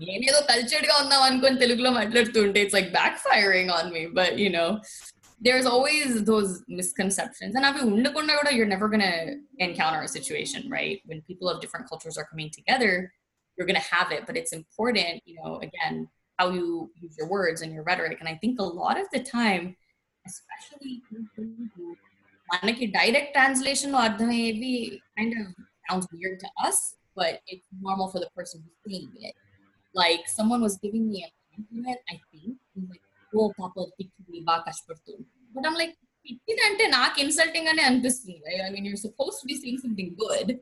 [0.03, 4.51] నేనేదో కల్చర్డ్ గా ఉందాం అనుకొని తెలుగులో మాట్లాడుతుంటే it's like back firing on me but you
[4.51, 4.67] know
[5.44, 7.56] there's always those misconceptions.
[7.56, 7.66] And
[8.56, 11.02] you're never going to encounter a situation, right?
[11.06, 13.12] When people of different cultures are coming together,
[13.58, 14.26] you're going to have it.
[14.28, 18.20] But it's important, you know, again, how you use your words and your rhetoric.
[18.20, 19.76] And I think a lot of the time,
[20.28, 21.02] especially
[22.88, 25.48] direct translation maybe kind of
[25.90, 29.34] sounds weird to us, but it's normal for the person who's saying it.
[29.96, 33.02] Like someone was giving me a compliment, I think, like
[33.41, 35.25] ఓ పాప పిక్కింది బాగా కష్టపడుతుంది
[35.57, 35.95] but I'm like
[36.27, 40.53] పిక్కింది అంటే నాకు insulting అనే అనిపిస్తుంది I mean your suppose to be seeing something good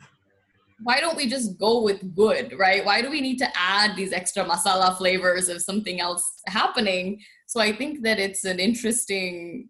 [0.80, 2.84] why don't we just go with good, right?
[2.84, 7.22] Why do we need to add these extra masala flavors of something else happening?
[7.46, 9.68] So I think that it's an interesting,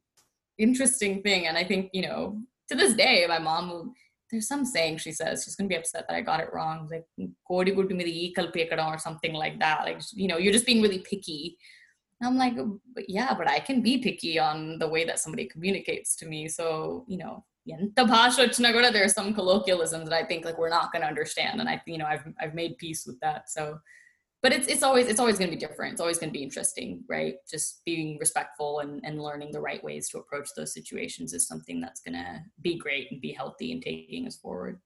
[0.59, 1.47] interesting thing.
[1.47, 3.92] And I think, you know, to this day, my mom will,
[4.31, 6.88] there's some saying she says she's gonna be upset that I got it wrong.
[6.90, 7.05] Like
[7.49, 9.85] Kodi or something like that.
[9.85, 11.59] Like, you know, you're just being really picky
[12.21, 12.55] I'm like,
[12.93, 16.47] but yeah, but I can be picky on the way that somebody communicates to me.
[16.47, 21.08] So, you know, there are some colloquialisms that I think like we're not going to
[21.08, 21.60] understand.
[21.60, 23.49] And I, you know, I've, I've made peace with that.
[23.49, 23.79] So,
[24.41, 25.93] but it's, it's always, it's always going to be different.
[25.93, 27.36] It's always going to be interesting, right?
[27.49, 31.79] Just being respectful and, and learning the right ways to approach those situations is something
[31.79, 34.79] that's going to be great and be healthy and taking us forward.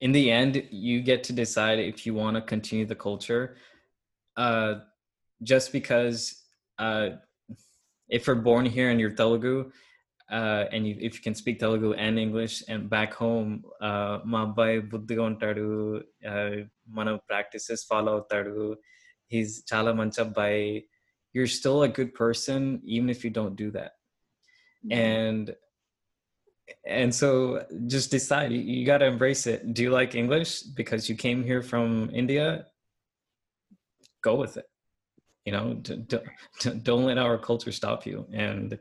[0.00, 3.56] In the end, you get to decide if you want to continue the culture.
[4.36, 4.80] Uh,
[5.43, 6.43] just because
[6.79, 7.09] uh,
[8.09, 9.71] if you're born here and you're Telugu,
[10.31, 13.49] uh, and you, if you can speak Telugu and English, and back home,
[14.31, 15.67] మా అబ్బాయి బుద్ధిగా ఉంటాడు
[16.97, 18.57] మన practices follow అవుతాడు
[19.33, 20.65] he's చాలా మంచి అబ్బాయి
[21.35, 23.91] you're still a good person even if you don't do that
[24.85, 24.93] mm-hmm.
[25.07, 25.45] and
[26.99, 27.29] and so
[27.93, 31.43] just decide you, you got to embrace it do you like english because you came
[31.49, 32.45] here from india
[34.27, 34.67] go with it
[35.44, 35.74] you know
[36.60, 38.26] don't, don't let our culture stop you.
[38.32, 38.78] And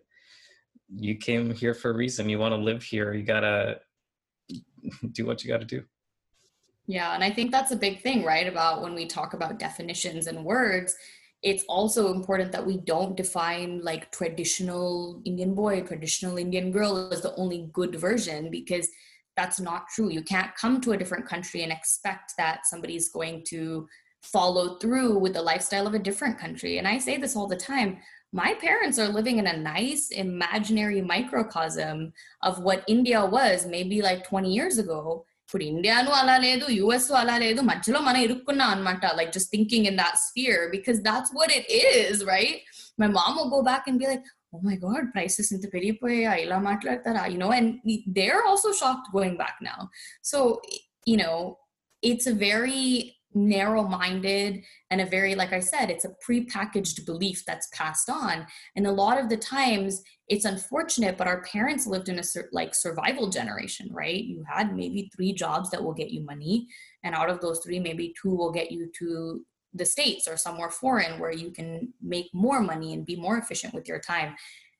[0.94, 2.30] you came here for a reason.
[2.30, 3.14] You want to live here.
[3.14, 3.80] You gotta
[5.12, 5.84] do what you gotta do.
[6.88, 10.28] Yeah and i think that's a big thing right about when we talk about definitions
[10.28, 10.96] and words.
[11.42, 17.22] It's also important that we don't define like traditional indian boy traditional indian girl as
[17.22, 18.90] the only good version because
[19.40, 20.10] that's not true.
[20.10, 23.88] You can't come to a different country and expect that somebody's going to
[24.23, 26.79] follow through with the lifestyle of a different country.
[26.79, 27.99] And I say this all the time.
[28.33, 34.25] My parents are living in a nice imaginary microcosm of what India was maybe like
[34.25, 35.25] 20 years ago.
[35.47, 39.99] ఇప్పుడు ఇండియాను అలా లేదు US అలా లేదు మధ్యలో మనం ఇరుక్కున్నాం అనమాట like just thinking in
[40.03, 42.63] that sphere because that's what it is right
[43.03, 46.59] my ma'am will go back and be like oh my god prices ఇంత పెరిగిపోయా ఇలా
[46.71, 47.69] మాట్లాడతారా you know and
[48.17, 49.81] they're also shocked going back now
[50.31, 50.41] so
[51.11, 51.37] you know
[52.03, 52.87] it's a very
[53.34, 58.46] narrow minded and a very like i said it's a pre-packaged belief that's passed on
[58.76, 62.74] and a lot of the times it's unfortunate but our parents lived in a like
[62.74, 66.68] survival generation right you had maybe three jobs that will get you money
[67.04, 70.72] and out of those three maybe two will get you to the states or somewhere
[70.72, 74.36] foreign where you can make more money and be more efficient with your time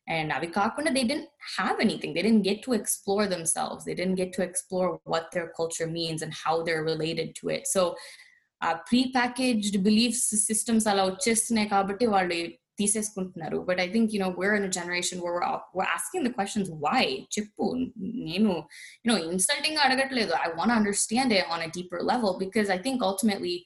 [0.10, 2.16] and Navikakuna, they didn't have anything.
[2.16, 3.86] They didn't get to explore themselves.
[3.86, 7.68] They didn't get to explore what their culture means and how they're related to it.
[7.68, 7.96] So
[8.61, 12.39] ఆ pre packaged beliefs systems అలా వచ్చేస్తున్నాయి కాబట్టి వాళ్ళు
[12.81, 17.05] తీసేసుకుంటున్నారు but I think you know where in generation were asking the questions why
[17.37, 17.65] చెప్పు
[18.31, 18.51] నేను
[19.05, 23.03] you know insulting గా అడగట్లేదు I want understand it on a deeper level because I think
[23.11, 23.57] ultimately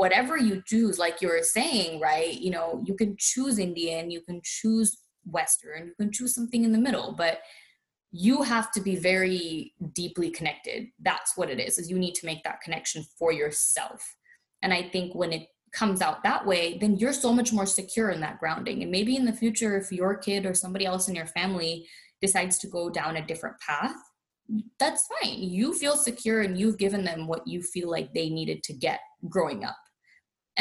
[0.00, 4.20] whatever you choose like you were saying right you know you can choose indian you
[4.28, 4.88] can choose
[5.26, 7.36] western you can choose something in the middle but
[8.11, 10.87] you have to be very deeply connected.
[10.99, 14.15] That's what it is is you need to make that connection for yourself.
[14.61, 18.09] And i think when it comes out that way then you're so much more secure
[18.09, 18.81] in that grounding.
[18.81, 21.87] And maybe in the future if your kid or somebody else in your family
[22.21, 23.95] decides to go down a different path
[24.79, 25.41] that's fine.
[25.41, 28.99] You feel secure and you've given them what you feel like they needed to get
[29.29, 29.77] growing up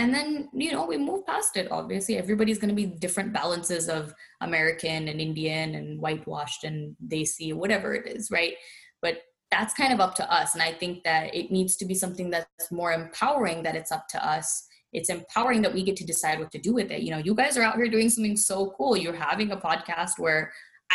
[0.01, 2.17] and then you know we move past it obviously.
[2.17, 7.53] Everybody's going to be different balances of american and indian and whitewashed and they see
[7.53, 8.55] whatever it is right?
[9.03, 9.19] But
[9.51, 10.55] that's kind of up to us.
[10.55, 14.07] And i think that it needs to be something that's more empowering that it's up
[14.09, 14.67] to us.
[14.93, 17.03] It's empowering that we get to decide what to do with it.
[17.03, 18.97] You know you guys are out here doing something so cool.
[18.97, 20.43] You're having a podcast where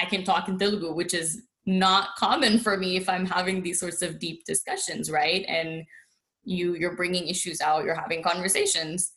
[0.01, 1.29] i can talk in telugu which is
[1.65, 5.43] not common for me if i'm having these sorts of deep discussions right?
[5.59, 5.85] And
[6.45, 9.13] you you're bringing issues out you're having conversations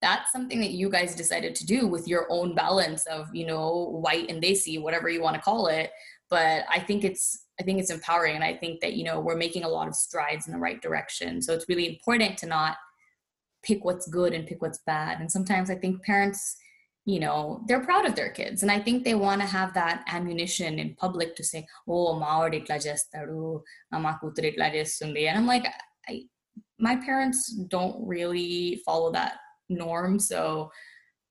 [0.00, 4.00] that's something that you guys decided to do with your own balance of you know
[4.02, 5.90] white and desi whatever you want to call it.
[6.28, 9.36] But i think it's i think it's empowering and i think that you know we're
[9.36, 11.42] making a lot of strides in the right direction.
[11.42, 12.76] So it's really important to not
[13.62, 15.20] pick what's good and pick what's bad.
[15.20, 16.56] And sometimes i think parents
[17.06, 20.04] you know they're proud of their kids and i think they want to have that
[20.06, 25.66] ammunition in public to say oh ma or itla ama kutur itla and i'm like
[26.06, 26.24] I,
[26.78, 29.34] my parents don't really follow that
[29.68, 30.70] norm so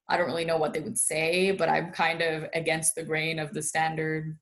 [0.09, 3.39] i don't really know what they would say but i'm kind of against the grain
[3.39, 4.37] of the standard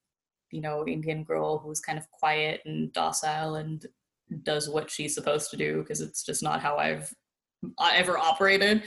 [0.52, 3.86] you know indian girl who's kind of quiet and docile and
[4.44, 7.14] does what she's supposed to do because it's just not how i've
[7.96, 8.84] ever operated.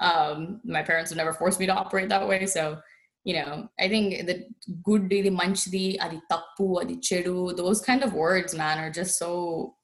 [0.00, 2.78] Um my parents have never forced me to operate that way so
[3.24, 4.46] you know i think the
[4.82, 9.74] good the manchdi adi tappu adi chedu those kind of words man are just so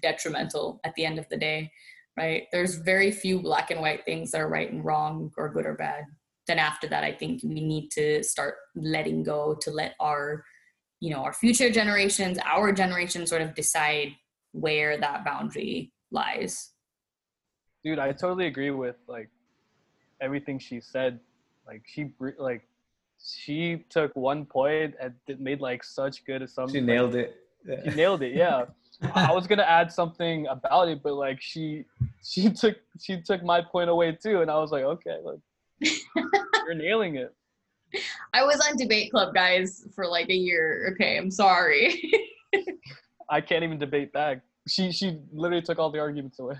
[0.00, 1.70] detrimental at the end of the day
[2.16, 2.46] right?
[2.52, 5.74] There's very few black and white things that are right and wrong or good or
[5.74, 6.04] bad.
[6.46, 10.44] Then after that i think we need to start letting go to let our
[10.98, 14.16] you know our future generations our generation sort of decide
[14.52, 16.72] where that boundary lies.
[17.84, 19.30] Dude i totally agree with like
[20.20, 21.20] everything she said.
[21.66, 22.62] Like she like
[23.22, 26.72] she took one point and it made like such good assumptions.
[26.72, 27.36] She like, nailed it.
[27.84, 28.64] she nailed it yeah
[29.14, 31.84] i was gonna add something about it but like she
[32.22, 35.38] she took she took my point away too and i was like okay like
[36.66, 37.34] you're nailing it.
[38.34, 40.90] I was on debate club guys for like a year.
[40.92, 42.12] Okay i'm sorry.
[43.30, 44.42] I can't even debate back.
[44.68, 46.56] She she literally took all the arguments away.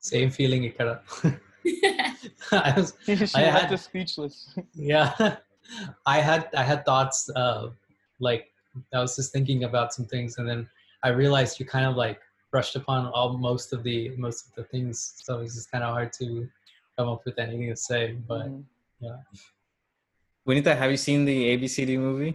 [0.00, 1.00] Same feeling ikkada.
[2.52, 4.56] I was she I left had- us speechless.
[4.72, 5.36] Yeah.
[6.06, 7.68] I had i had thoughts uh
[8.20, 8.53] like
[8.92, 10.68] i was just thinking about some things and then
[11.02, 14.64] i realized you kind of like brushed upon all most of the most of the
[14.64, 16.26] things so it's just kind of hard to
[16.96, 18.64] come up with anything to say but Mhm.
[20.46, 22.34] Vinita, have you seen the ABCD movie?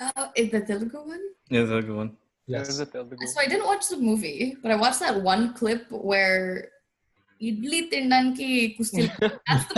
[0.00, 2.10] uh, is the telugu one Yeah, the good one.
[2.46, 3.26] yes There's Telugu.
[3.32, 6.70] so i didn't watch the movie but i watched that one clip where
[7.48, 9.02] idli tindanki kusti
[9.48, 9.74] that's the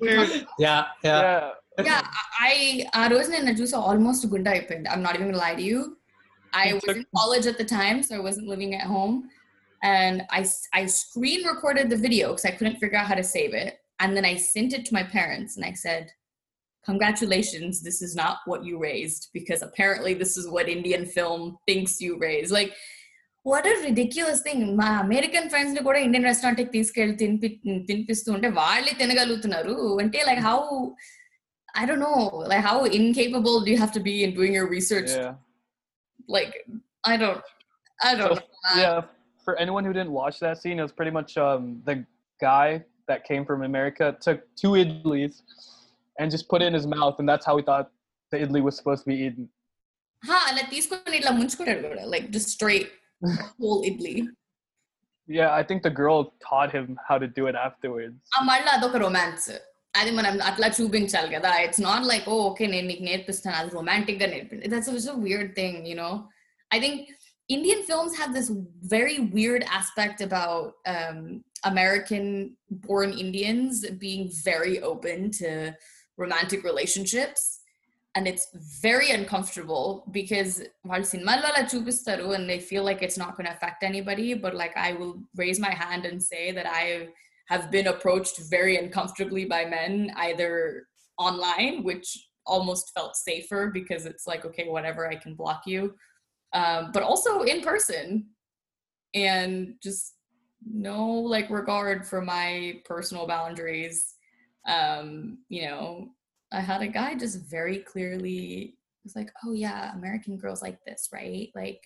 [0.00, 0.46] movie.
[0.64, 1.50] yeah yeah yeah
[1.89, 2.01] yeah
[2.47, 2.55] i
[3.01, 5.79] ఆ రోజు నేను చూసి almost గుండె అయిపోయింది i'm not even gonna lie to you
[6.53, 9.13] i was in college at the time so i wasn't living at home
[9.81, 13.27] and i s- i screen recorded the video because i couldn't figure out how to
[13.35, 16.03] save it and then i sent it to my parents and i said
[16.85, 22.01] congratulations this is not what you raised because apparently this is what indian film thinks
[22.01, 22.71] you raised like
[23.45, 27.47] what a ridiculous thing మా American friends ని కూడా Indian restaurant కి తీసుకెళ్లి తినిపి
[27.89, 30.57] తినిపిస్తూ ఉంటే వాళ్ళే తినగలుగుతున్నారు అంటే like how
[31.76, 35.10] I don't know, like how incapable do you have to be in doing your research?
[35.10, 35.34] Yeah.
[36.26, 36.66] Like
[37.04, 37.42] I don't,
[38.02, 38.36] I don't.
[38.36, 38.42] So,
[38.76, 39.02] yeah,
[39.44, 42.04] for anyone who didn't watch that scene, it was pretty much um, the
[42.40, 45.42] guy that came from America took two idlies
[46.18, 47.90] and just put it in his mouth, and that's how he thought
[48.30, 49.48] the idli was supposed to be eaten.
[52.06, 52.90] Like just straight
[53.60, 54.26] whole idli.
[55.28, 58.14] Yeah, I think the girl taught him how to do it afterwards.
[59.00, 59.50] Romance.
[59.99, 64.21] అది మనం అట్లా చూపించాలి కదా it's not like oh okay నేను నీకు నేర్పిస్తాను అది romantic
[64.23, 66.11] గా నేర్పింది that's a weird thing you know
[66.71, 67.01] I think
[67.49, 68.49] Indian films have this
[68.95, 73.73] very weird aspect about um, American born Indians
[74.03, 75.49] being very open to
[76.17, 77.41] romantic relationships.
[78.15, 78.47] and it's
[78.81, 79.85] very uncomfortable
[80.17, 80.53] because
[80.89, 84.53] వాళ్ళు సినిమాల్లో అలా చూపిస్తారు and they feel like it's not going to affect anybody but
[84.61, 86.85] like I will raise my hand and say that I
[87.48, 90.86] have been approached very uncomfortably by men either
[91.18, 95.94] online which almost felt safer because it's like okay whatever I can block you
[96.52, 98.26] um, but also in person
[99.14, 100.14] and just
[100.68, 104.14] no like regard for my personal boundaries
[104.68, 106.08] um you know
[106.52, 108.76] I had a guy just very clearly
[109.06, 111.50] was like, oh yeah, American girls like this, right?
[111.54, 111.80] Like,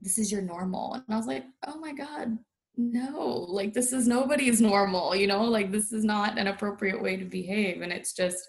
[0.00, 0.94] this is your normal.
[0.94, 2.38] And I was like, oh my God,
[2.76, 5.44] no, like, this is nobody's normal, you know?
[5.44, 7.82] Like, this is not an appropriate way to behave.
[7.82, 8.46] And it's just,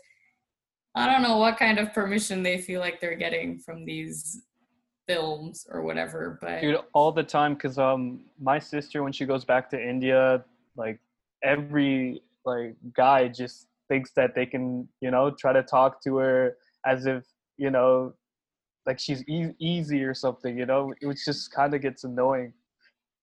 [0.95, 4.41] I don't know what kind of permission they feel like they're getting from these
[5.07, 9.43] films or whatever, but dude all the time because um my sister when she goes
[9.43, 10.43] back to india
[10.77, 10.99] like
[11.43, 16.55] every like guy just thinks that they can you know try to talk to her
[16.85, 17.25] as if
[17.57, 18.13] you know
[18.85, 22.53] like she's e- easy or something you know was just kind of gets annoying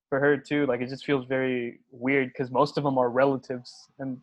[0.09, 3.71] for her too like it just feels very weird because most of them are relatives
[3.99, 4.17] and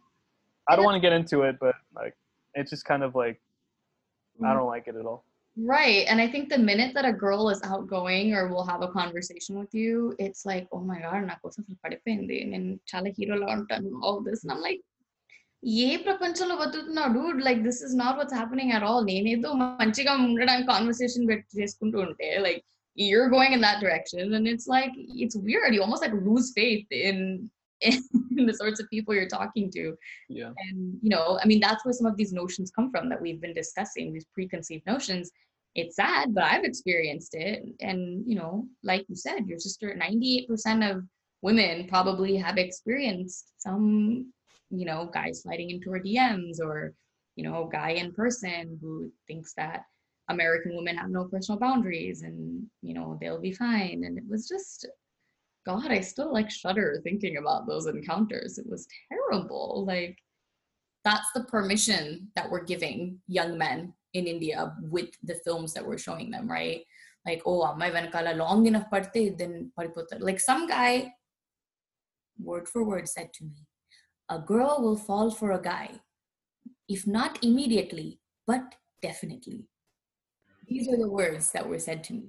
[0.67, 2.15] i don't want to get into it but like
[2.55, 3.41] it's just kind of like
[4.41, 5.25] i don't like it at all
[5.57, 6.07] Right.
[6.09, 9.59] And I think the minute that a girl is outgoing or will have a conversation
[9.59, 13.91] with you, it's like, oh my God, నా కోసం అసలు పడిపోయింది నేను చాలా హీరోలా ఉంటాను
[14.05, 14.41] all this.
[14.45, 14.81] And I'm like,
[15.87, 20.69] ఏ ప్రపంచంలో బతుకుతున్నావు Dude like this is not what's happening at all నేనేదో మంచిగా ఉండడానికి
[20.73, 21.27] కాన్వర్సేషన్
[21.59, 22.65] చేసుకుంటూ ఉంటే like
[22.96, 24.34] You're going in that direction.
[24.34, 25.74] And it's like it's weird.
[25.74, 27.50] You almost like lose faith in
[27.82, 29.96] in the sorts of people you're talking to.
[30.30, 30.52] Yeah.
[30.70, 33.42] And you know i mean that's where some of these notions come from that we've
[33.42, 35.32] been discussing these preconceived notions.
[35.76, 37.64] It's sad but i've experienced it.
[37.82, 41.04] And you know like you said your sister 98% of
[41.42, 44.32] women probably have experienced some
[44.72, 46.94] you know guy sliding into her dms or
[47.36, 49.84] you know guy in person who thinks that
[50.30, 54.48] american women have no personal boundaries and you know they'll be fine and it was
[54.48, 54.88] just
[55.66, 58.60] God, I still like shudder thinking about those encounters.
[58.60, 59.84] It was terrible.
[59.86, 60.18] Like,
[61.04, 65.98] that's the permission that we're giving young men in India with the films that we're
[65.98, 66.82] showing them, right?
[67.26, 70.20] Like, oh, my venkala long enough parte, then paripotar.
[70.20, 71.14] Like, some guy,
[72.40, 73.66] word for word, said to me,
[74.30, 75.90] a girl will fall for a guy,
[76.88, 79.66] if not immediately, but definitely.
[80.71, 82.27] These are the words that were said to me.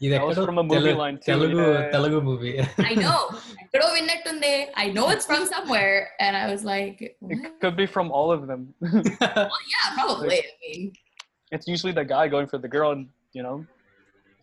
[0.01, 1.87] ఇది That was ఎక్కడో from a movie తెలు- line too, Telugu yeah, yeah.
[1.95, 2.51] Telugu movie
[2.91, 3.19] I know.
[3.63, 4.51] ఎక్కడో విన్నట్టుంది.
[4.83, 5.95] I know it's from somewhere.
[6.25, 7.33] And I was like, what?
[7.35, 10.39] it could be from all of them Well, yeah, probably.
[10.41, 10.83] I mean,
[11.51, 13.05] it's usually the guy going for the girl and
[13.37, 13.57] you know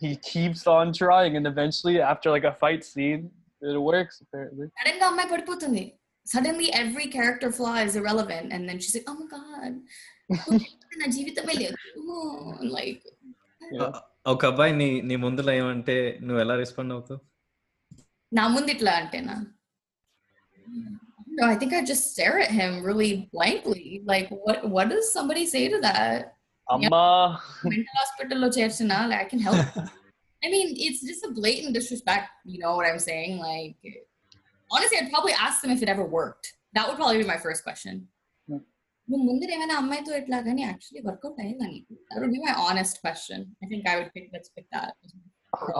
[0.00, 3.22] he keeps on trying and eventually after like a fight scene
[3.62, 5.84] it works apparently సడన్గా అమ్మాయి పడిపోతుంది
[6.26, 9.76] suddenly every character ఫ్లా is irrelevant and then she's like oh my God
[11.02, 11.78] నా జీవితమే లేదు
[12.78, 13.21] like yeah
[14.32, 15.96] ఒక అబ్బాయి నీ నీ ముందులో ఏమంటే
[16.26, 17.20] నువ్వు ఎలా రెస్పాండ్ అవుతావు
[18.32, 19.36] నా ముందు ఇట్లా అంటేనా
[21.38, 23.84] No, I think I just stare at him really blankly.
[24.04, 24.58] Like, what?
[24.68, 26.34] What does somebody say to that?
[26.74, 29.60] amma Mental hospital lo చేర్చినా, like I can help.
[30.44, 32.28] I mean, it's just a blatant disrespect.
[32.52, 33.32] You know what I'm saying?
[33.38, 33.78] Like,
[34.70, 36.46] honestly, I'd probably ask them if it ever worked.
[36.74, 37.94] That would probably be my first question.
[39.08, 39.12] Hmm.
[39.12, 42.98] నువ్వు ముందర ఏమైనా అమ్మాయితో ఎట్లా కానీ actually work out అయ్యిందా నీకు that would be my honest
[43.04, 44.96] question I think I would pick let's pick that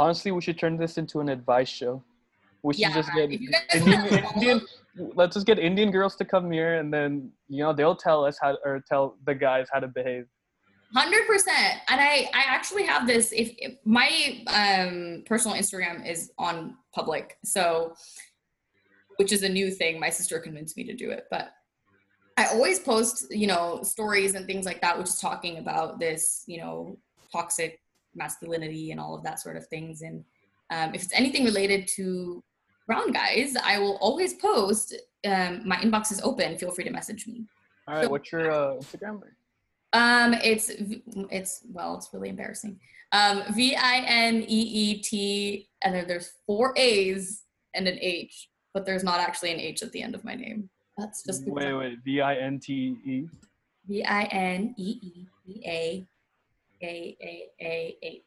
[0.02, 1.92] honestly we should turn this into an advice show
[2.66, 4.58] we should Yeah, just get if you guys Indian, wanna follow- Indian
[5.20, 7.10] let's just get Indian girls to come here and then
[7.56, 10.24] you know they'll tell us how or tell the guys how to behave
[10.92, 13.26] Hundred percent, and I I actually have this.
[13.42, 14.08] If, if my
[14.60, 14.94] um,
[15.30, 16.54] personal Instagram is on
[16.98, 17.64] public, so
[19.20, 19.94] which is a new thing.
[20.06, 21.46] My sister convinced me to do it, but
[22.37, 26.43] I always post you know stories and things like that, which is talking about this
[26.47, 26.97] you know
[27.31, 27.79] toxic
[28.15, 30.01] masculinity and all of that sort of things.
[30.01, 30.23] And
[30.69, 32.43] um, if it's anything related to
[32.87, 34.95] brown guys, I will always post.
[35.25, 36.57] Um, my inbox is open.
[36.57, 37.45] Feel free to message me.
[37.87, 39.21] all right So- what's your uh, instagram
[39.93, 40.69] Um, it's
[41.29, 42.79] it's well, it's really embarrassing.
[43.11, 47.43] Um, V I N E E T, and then there's four A's
[47.75, 50.69] and an H, but there's not actually an H at the end of my name.
[50.97, 53.27] That's just because wait I'm- wait v-i-n-t-e
[53.87, 56.05] V I N E E B A
[56.81, 58.21] A A A H.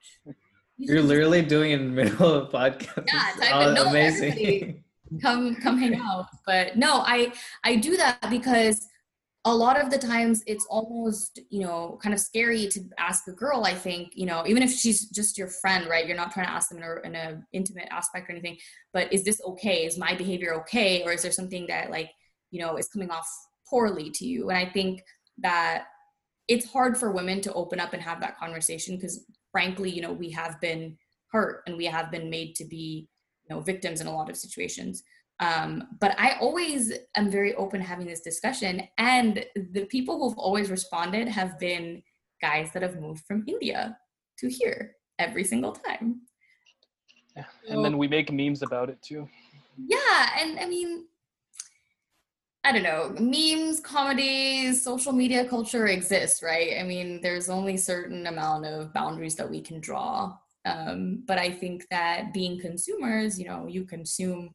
[0.78, 3.04] You're literally doing it in the middle of a podcast.
[3.06, 3.74] Yeah, It's type all it.
[3.74, 4.84] No, amazing.
[5.22, 6.26] come come hang out.
[6.44, 7.32] But no, I
[7.64, 8.86] I do that because
[9.46, 13.32] a lot of the times it's almost you know kind of scary to ask a
[13.32, 16.46] girl i think you know even if she's just your friend right you're not trying
[16.46, 18.56] to ask them in a, in a intimate aspect or anything
[18.92, 22.10] but is this okay is my behavior okay or is there something that like
[22.50, 23.28] you know is coming off
[23.68, 24.48] poorly to you.
[24.50, 25.02] And i think
[25.38, 25.86] that
[26.48, 30.12] it's hard for women to open up and have that conversation because frankly you know
[30.12, 30.96] we have been
[31.32, 33.08] hurt and we have been made to be
[33.44, 35.02] you know victims in a lot of situations.
[35.38, 38.82] Um, but i always am very open to having this discussion.
[38.96, 42.02] And the people who've always responded have been
[42.40, 43.98] guys that have moved from india
[44.38, 46.22] to here every single time.
[47.36, 47.44] Yeah.
[47.68, 49.28] and then we make memes about it too.
[49.76, 51.04] Yeah and i mean
[52.66, 56.80] I don't know, memes, comedies, social media culture exists, right?
[56.80, 60.36] I mean, there's only certain amount of boundaries that we can draw.
[60.64, 64.50] Um, but I think that being consumers, you know, you consume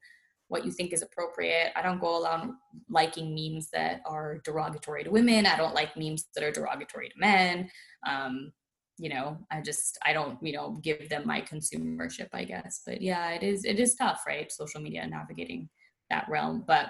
[0.50, 1.72] what you think is appropriate.
[1.74, 2.56] I don't go around
[2.90, 5.46] liking memes that are derogatory to women.
[5.46, 7.72] I don't like memes that are derogatory to men.
[8.06, 8.52] Um,
[8.98, 12.82] you know, I just I don't, you know, give them my consumership, I guess.
[12.86, 14.52] But yeah, it is it is tough, right?
[14.52, 15.70] Social media navigating
[16.10, 16.66] that realm.
[16.68, 16.88] But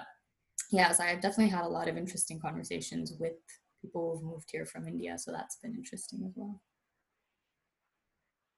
[0.72, 3.34] yes, I've definitely had a lot of interesting conversations with
[3.80, 5.18] people who've moved here from India.
[5.18, 6.60] So that's been interesting as well.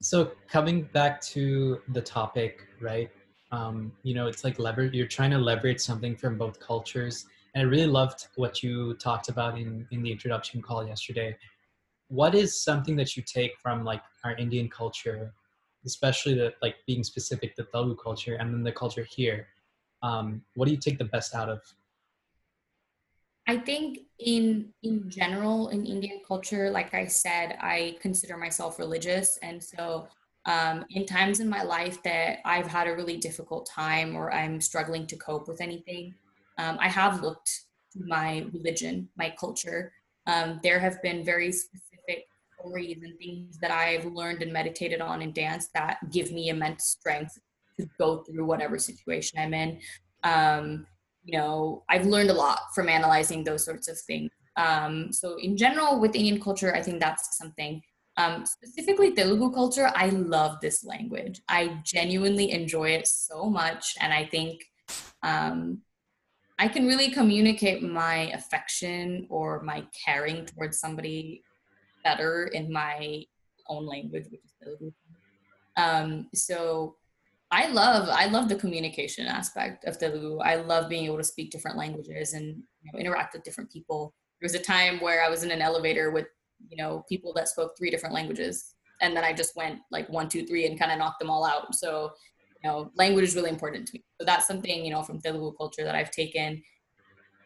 [0.01, 3.11] So coming back to the topic, right?
[3.53, 4.85] Um, you know, it's like lever.
[4.85, 9.29] You're trying to leverage something from both cultures, and I really loved what you talked
[9.29, 11.37] about in in the introduction call yesterday.
[12.09, 15.33] What is something that you take from like our Indian culture,
[15.87, 19.47] especially the like being specific the Telugu culture, and then the culture here?
[20.03, 21.61] Um, what do you take the best out of?
[23.47, 29.39] I think in in general in Indian culture, like I said, I consider myself religious,
[29.43, 30.09] and so
[30.47, 34.61] um, in times in my life that I've had a really difficult time or I'm
[34.61, 36.15] struggling to cope with anything,
[36.59, 37.51] um, I have looked
[37.93, 39.93] to my religion, my culture.
[40.27, 42.27] Um, there have been very specific
[42.59, 46.85] stories and things that I've learned and meditated on and dance that give me immense
[46.85, 47.39] strength
[47.79, 49.81] to go through whatever situation I'm in.
[50.23, 50.87] Um,
[51.25, 54.31] you know, I've learned a lot from analyzing those sorts of things.
[54.57, 57.83] Um, so in general, with Indian culture, I think that's something.
[58.17, 61.41] Um, specifically Telugu culture, I love this language.
[61.49, 64.63] I genuinely enjoy it so much, and I think
[65.23, 65.81] um,
[66.61, 71.43] I can really communicate my affection or my caring towards somebody
[72.05, 73.25] better in my
[73.69, 74.93] own language, which is Telugu.
[75.77, 76.97] Um, so
[77.55, 80.39] I love I love the communication aspect of Telugu.
[80.39, 82.47] I love being able to speak different languages and
[82.83, 84.13] you know, interact with different people.
[84.41, 86.27] There was a time where I was in an elevator with
[86.71, 90.29] you know people that spoke three different languages, and then I just went like one,
[90.29, 91.77] two, three, and kind of knocked them all out.
[91.77, 92.11] So
[92.57, 94.05] you know, language is really important to me.
[94.21, 96.61] So that's something you know from Telugu culture that I've taken.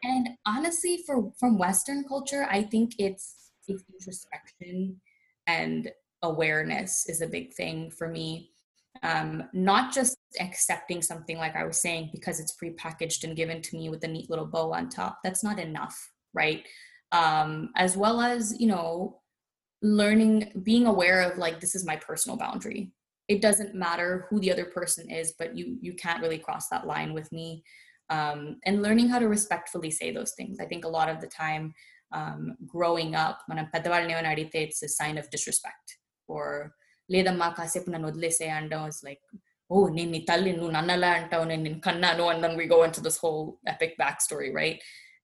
[0.05, 5.03] And honestly, for from Western culture, I think it's it's introspection
[5.47, 5.93] and
[6.23, 8.53] awareness is a big thing for me
[9.03, 13.76] um, not just accepting something like i was saying because it's prepackaged and given to
[13.76, 16.64] me with a neat little bow on top that's not enough right?
[17.12, 19.20] Um, as well as you know
[19.80, 22.92] learning being aware of like this is my personal boundary.
[23.28, 26.86] It doesn't matter who the other person is but you you can't really cross that
[26.86, 27.62] line with me.
[28.11, 30.59] Um, and learning how to respectfully say those things.
[30.61, 31.74] I think a lot of the time
[32.11, 33.40] um, growing up
[34.55, 36.72] it's a sign of disrespect or
[37.14, 39.26] లేదమ్మా కాసేపు నన్ను వదిలేసే అంటాం it's like
[39.70, 43.01] oh నేను నీ తల్లి నువ్వు నన్నలా అంటావు నేను నేను కన్నాను and then we go into
[43.08, 43.41] this whole
[43.74, 44.78] epic backstory right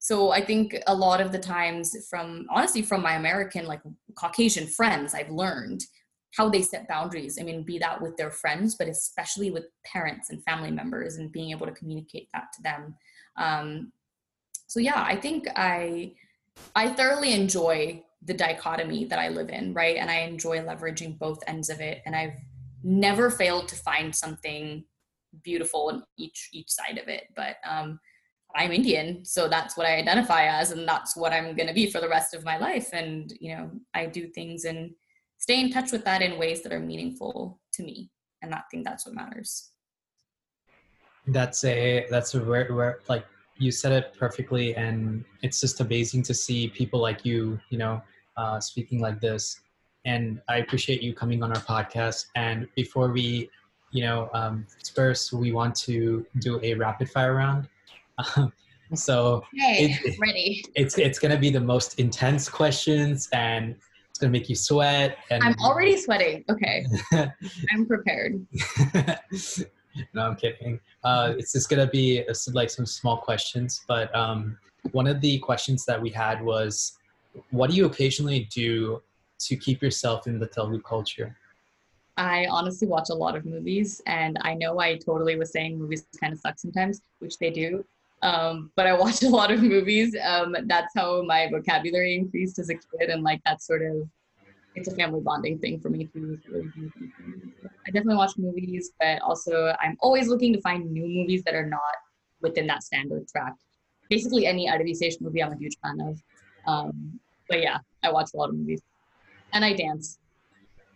[0.07, 3.83] so i think a lot of the times from honestly from my american like
[4.21, 5.81] caucasian friends i've learned
[6.37, 10.27] how they set boundaries i mean be that with their friends but especially with parents
[10.29, 12.81] and family members and being able to communicate that to them
[13.45, 13.67] um,
[14.73, 15.41] so yeah i think
[15.73, 15.77] i
[16.81, 17.77] i thoroughly enjoy
[18.24, 19.96] the dichotomy that I live in, right?
[19.96, 22.02] And I enjoy leveraging both ends of it.
[22.06, 22.34] And I've
[22.82, 24.84] never failed to find something
[25.42, 27.24] beautiful in each each side of it.
[27.34, 27.98] But um,
[28.54, 31.90] I'm Indian, so that's what I identify as, and that's what I'm going to be
[31.90, 32.90] for the rest of my life.
[32.92, 34.92] And you know, I do things and
[35.38, 38.10] stay in touch with that in ways that are meaningful to me,
[38.42, 39.70] and I think that's what matters.
[41.26, 46.22] That's a that's a where, where like you said it perfectly, and it's just amazing
[46.24, 48.02] to see people like you, you know,
[48.36, 49.60] uh, speaking like this.
[50.04, 52.26] And I appreciate you coming on our podcast.
[52.36, 53.48] And before we,
[53.90, 57.68] you know, um, disperse, we want to do a rapid fire round.
[58.94, 60.64] so hey, it, ready.
[60.74, 63.76] It's it's gonna be the most intense questions, and
[64.10, 65.18] it's gonna make you sweat.
[65.30, 66.44] And I'm already sweating.
[66.50, 66.86] Okay,
[67.72, 68.46] I'm prepared.
[70.14, 70.80] no, I'm kidding.
[71.02, 74.58] Uh, it's just gonna be like some small questions, but um,
[74.92, 76.98] one of the questions that we had was
[77.50, 79.02] what do you occasionally do
[79.40, 81.36] to keep yourself in the Telugu culture?
[82.16, 86.06] I honestly watch a lot of movies, and I know I totally was saying movies
[86.20, 87.84] kind of suck sometimes, which they do.
[88.22, 90.16] Um, but I watch a lot of movies.
[90.22, 94.08] Um, that's how my vocabulary increased as a kid, and like that's sort of
[94.76, 96.38] it's a family bonding thing for me too.
[97.86, 101.66] I definitely watch movies, but also I'm always looking to find new movies that are
[101.66, 101.80] not
[102.40, 103.54] within that standard track.
[104.10, 106.20] Basically, any of East movie I'm a huge fan of.
[106.66, 108.82] Um, but yeah, I watch a lot of movies,
[109.52, 110.18] and I dance.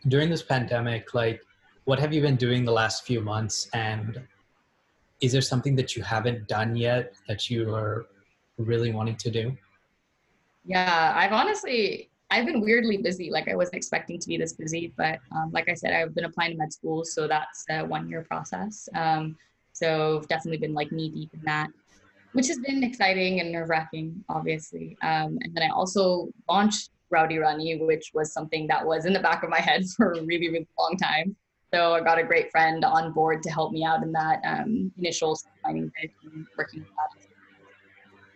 [0.07, 1.43] During this pandemic, like,
[1.85, 4.23] what have you been doing the last few months, and
[5.21, 8.07] is there something that you haven't done yet that you are
[8.57, 9.57] really wanting to do?
[10.65, 13.31] Yeah, I've honestly I've been weirdly busy.
[13.31, 16.25] Like I wasn't expecting to be this busy, but um, like I said, I've been
[16.25, 18.89] applying to med school, so that's a one year process.
[18.95, 19.37] Um,
[19.73, 21.69] so I've definitely been like knee deep in that,
[22.39, 24.97] which has been exciting and nerve wracking, obviously.
[25.03, 29.19] Um, and then I also launched Rowdy Rani, which was something that was in the
[29.19, 31.35] back of my head for a really, really long time.
[31.75, 34.93] So I got a great friend on board to help me out in that um,
[34.97, 36.91] initial planning bit and working with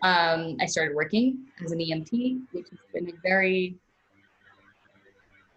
[0.02, 0.08] that.
[0.08, 3.76] Um, I started working as an EMT, which has been a very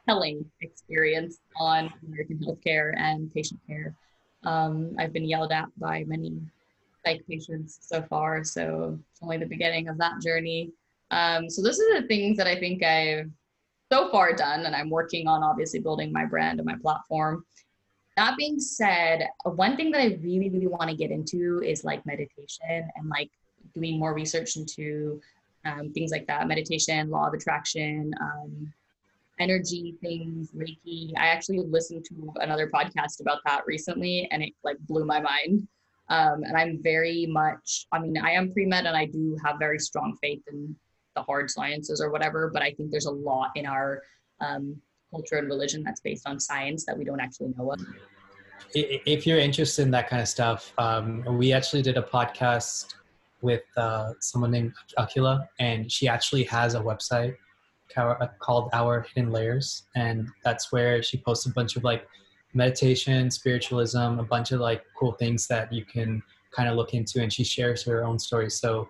[0.07, 3.95] telling experience on American healthcare and patient care.
[4.43, 6.39] Um, I've been yelled at by many
[7.05, 10.71] psych patients so far, so it's only the beginning of that journey.
[11.11, 13.29] Um, so those are the things that I think I've
[13.91, 17.45] so far done, and I'm working on obviously building my brand and my platform.
[18.17, 22.05] That being said, one thing that I really, really want to get into is like
[22.05, 23.29] meditation and like
[23.73, 25.21] doing more research into
[25.65, 28.73] um, things like that meditation, law of attraction, um,
[29.39, 31.11] energy things, Reiki.
[31.17, 35.67] I actually listened to another podcast about that recently and it like blew my mind.
[36.09, 39.57] Um, and I'm very much, I mean, I am pre med and I do have
[39.57, 40.75] very strong faith in
[41.15, 44.03] the hard sciences or whatever, but I think there's a lot in our
[44.41, 44.75] um,
[45.09, 47.79] culture and religion that's based on science that we don't actually know of.
[48.73, 52.95] If you're interested in that kind of stuff, um, we actually did a podcast
[53.41, 57.35] with uh, someone named Akila, and she actually has a website
[58.39, 62.07] called Our Hidden Layers, and that's where she posts a bunch of like
[62.55, 67.21] meditation, spiritualism, a bunch of like cool things that you can kind of look into,
[67.21, 68.49] and she shares her own story.
[68.49, 68.89] So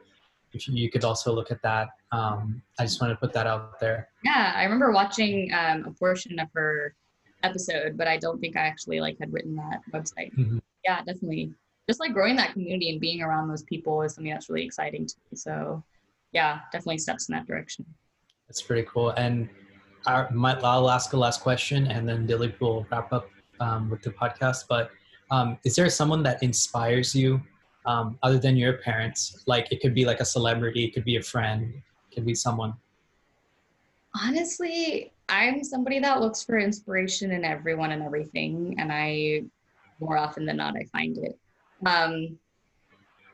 [0.53, 3.79] if you could also look at that, um, I just want to put that out
[3.79, 4.09] there.
[4.23, 6.95] Yeah, I remember watching um, a portion of her
[7.43, 10.33] episode, but I don't think I actually like had written that website.
[10.37, 10.59] Mm-hmm.
[10.83, 11.53] Yeah, definitely.
[11.87, 15.05] Just like growing that community and being around those people is something that's really exciting
[15.05, 15.37] to me.
[15.37, 15.83] So,
[16.31, 17.85] yeah, definitely steps in that direction.
[18.47, 19.09] That's pretty cool.
[19.11, 19.49] And
[20.07, 23.29] I might, I'll ask a last question and then Dilip will wrap up
[23.59, 24.65] um, with the podcast.
[24.67, 24.91] But
[25.31, 27.41] um, is there someone that inspires you
[27.85, 29.43] um, other than your parents?
[29.45, 32.35] Like it could be like a celebrity, it could be a friend, it could be
[32.35, 32.73] someone.
[34.23, 38.75] Honestly, I'm somebody that looks for inspiration in everyone and everything.
[38.77, 39.43] And I,
[39.99, 41.37] more often than not, I find it.
[41.85, 42.37] Um,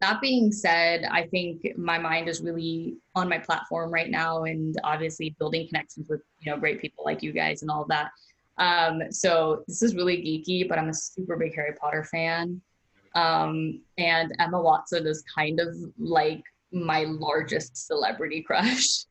[0.02, 4.76] that being said, I think my mind is really on my platform right now, and
[4.84, 8.10] obviously building connections with you know great people like you guys and all that.
[8.62, 12.62] Um, so this is really geeky, but I'm a super big Harry Potter fan,
[13.16, 19.06] um, and Emma Watson is kind of like my largest celebrity crush,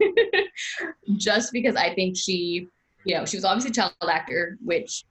[1.17, 2.69] just because I think she,
[3.05, 5.05] you know, she was obviously a child actor, which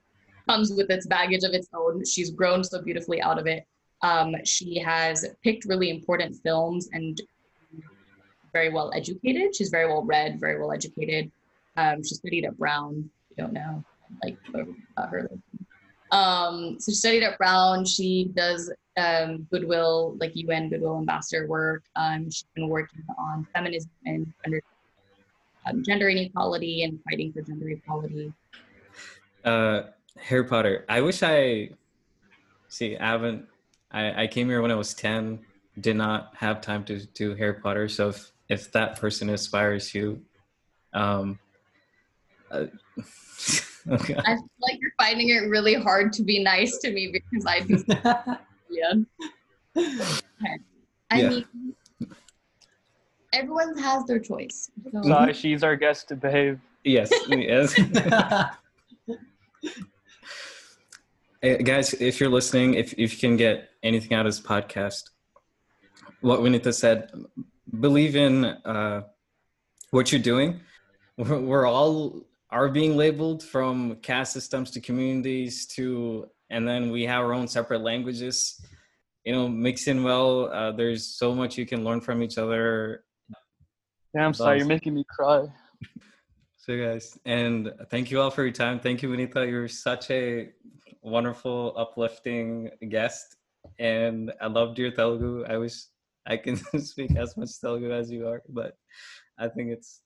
[0.48, 2.02] comes with its baggage of its own.
[2.06, 3.66] She's grown so beautifully out of it.
[4.02, 7.20] Um, she has picked really important films and
[8.54, 9.54] very well educated.
[9.54, 11.30] She's very well read, very well educated.
[11.76, 13.10] Um, she studied at Brown.
[13.28, 13.84] You don't know,
[14.22, 14.36] like
[14.96, 15.30] about her.
[16.10, 17.84] Um, so she studied at Brown.
[17.84, 21.84] She does um, Goodwill, like UN Goodwill Ambassador work.
[21.96, 24.62] Um, she's been working on feminism and gender,
[25.66, 28.32] um, gender inequality and fighting for gender equality.
[29.44, 29.82] Uh,
[30.18, 30.84] Harry Potter.
[30.88, 31.70] I wish I
[32.68, 32.96] see.
[32.96, 33.46] I haven't
[33.90, 35.40] I, I came here when I was 10,
[35.80, 37.88] did not have time to do Harry Potter.
[37.88, 40.22] So if, if that person inspires you,
[40.92, 41.38] um,
[42.50, 42.66] uh,
[43.88, 44.14] okay.
[44.18, 47.60] I feel like you're finding it really hard to be nice to me because I
[47.60, 47.84] do.
[48.70, 48.94] yeah.
[49.76, 50.58] Okay.
[51.10, 51.28] I yeah.
[51.28, 51.44] mean,
[53.32, 54.70] everyone has their choice.
[54.92, 55.02] So.
[55.02, 56.60] Sorry, she's our guest to behave.
[56.84, 57.74] Yes, yes.
[61.62, 65.10] guys, if you're listening, if, if you can get anything out of this podcast,
[66.20, 67.10] what Vinita said,
[67.80, 69.02] believe in uh,
[69.90, 70.60] what you're doing.
[71.16, 72.22] We're, we're, all
[72.52, 77.48] are being labeled from caste systems to communities to, and then we have our own
[77.48, 78.60] separate languages.
[79.24, 80.50] You know, mixing well.
[80.50, 83.04] Uh, there's so much you can learn from each other.
[84.14, 85.46] Yeah, I'm sorry, you're making me cry.
[86.62, 88.78] So, guys, and thank you all for your time.
[88.80, 89.48] Thank you, Vinita.
[89.48, 90.50] You're such a
[91.00, 93.34] wonderful, uplifting guest,
[93.78, 95.44] and I loved your Telugu.
[95.48, 95.72] I wish
[96.26, 98.74] I can speak as much Telugu as you are, but
[99.38, 100.02] I think it's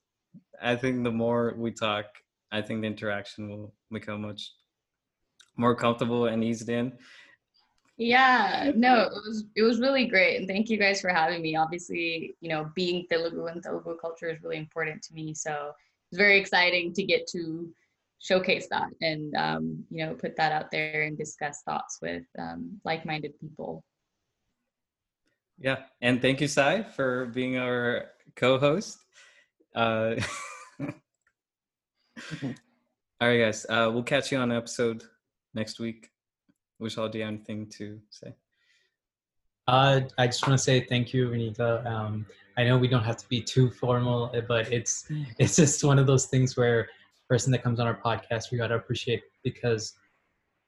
[0.61, 2.05] I think the more we talk,
[2.55, 4.53] I think the interaction will become much
[5.57, 6.93] more comfortable and eased in.
[7.97, 11.55] Yeah, no, it was it was really great, and thank you guys for having me.
[11.55, 15.71] Obviously, you know, being Telugu and Telugu culture is really important to me, so
[16.07, 17.41] it's very exciting to get to
[18.19, 22.79] showcase that and um, you know put that out there and discuss thoughts with um,
[22.83, 23.83] like-minded people.
[25.57, 28.97] Yeah, and thank you, Sai, for being our co-host.
[29.73, 30.15] Uh,
[32.41, 35.03] all right, guys, uh, we'll catch you on episode
[35.53, 36.09] next week.
[36.81, 38.33] Vishal, do you have anything to say?
[39.67, 41.85] Uh, I just want to say thank you, Vinita.
[41.85, 42.25] Um,
[42.57, 45.05] I know we don't have to be too formal, but it's
[45.39, 46.87] it's just one of those things where
[47.27, 49.93] person that comes on our podcast we got to appreciate because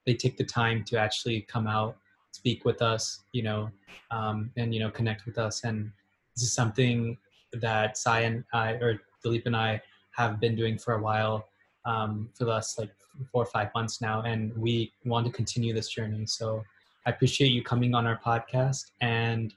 [0.06, 1.98] they take the time to actually come out,
[2.32, 3.70] speak with us, you know,
[4.10, 5.64] um, and you know connect with us.
[5.64, 5.91] And
[6.36, 7.18] this is something
[7.54, 9.82] that Sai and I, or Dilip and I,
[10.18, 11.47] have been doing for a while,
[11.86, 12.93] um, for the last like
[13.32, 16.26] four or five months now, and we want to continue this journey.
[16.26, 16.63] So
[17.05, 19.53] I appreciate you coming on our podcast, and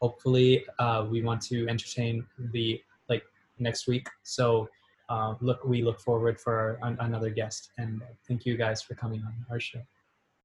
[0.00, 3.24] hopefully uh, we want to entertain the like
[3.58, 4.06] next week.
[4.22, 4.68] So
[5.08, 9.20] uh, look, we look forward for our, another guest, and thank you guys for coming
[9.26, 9.80] on our show.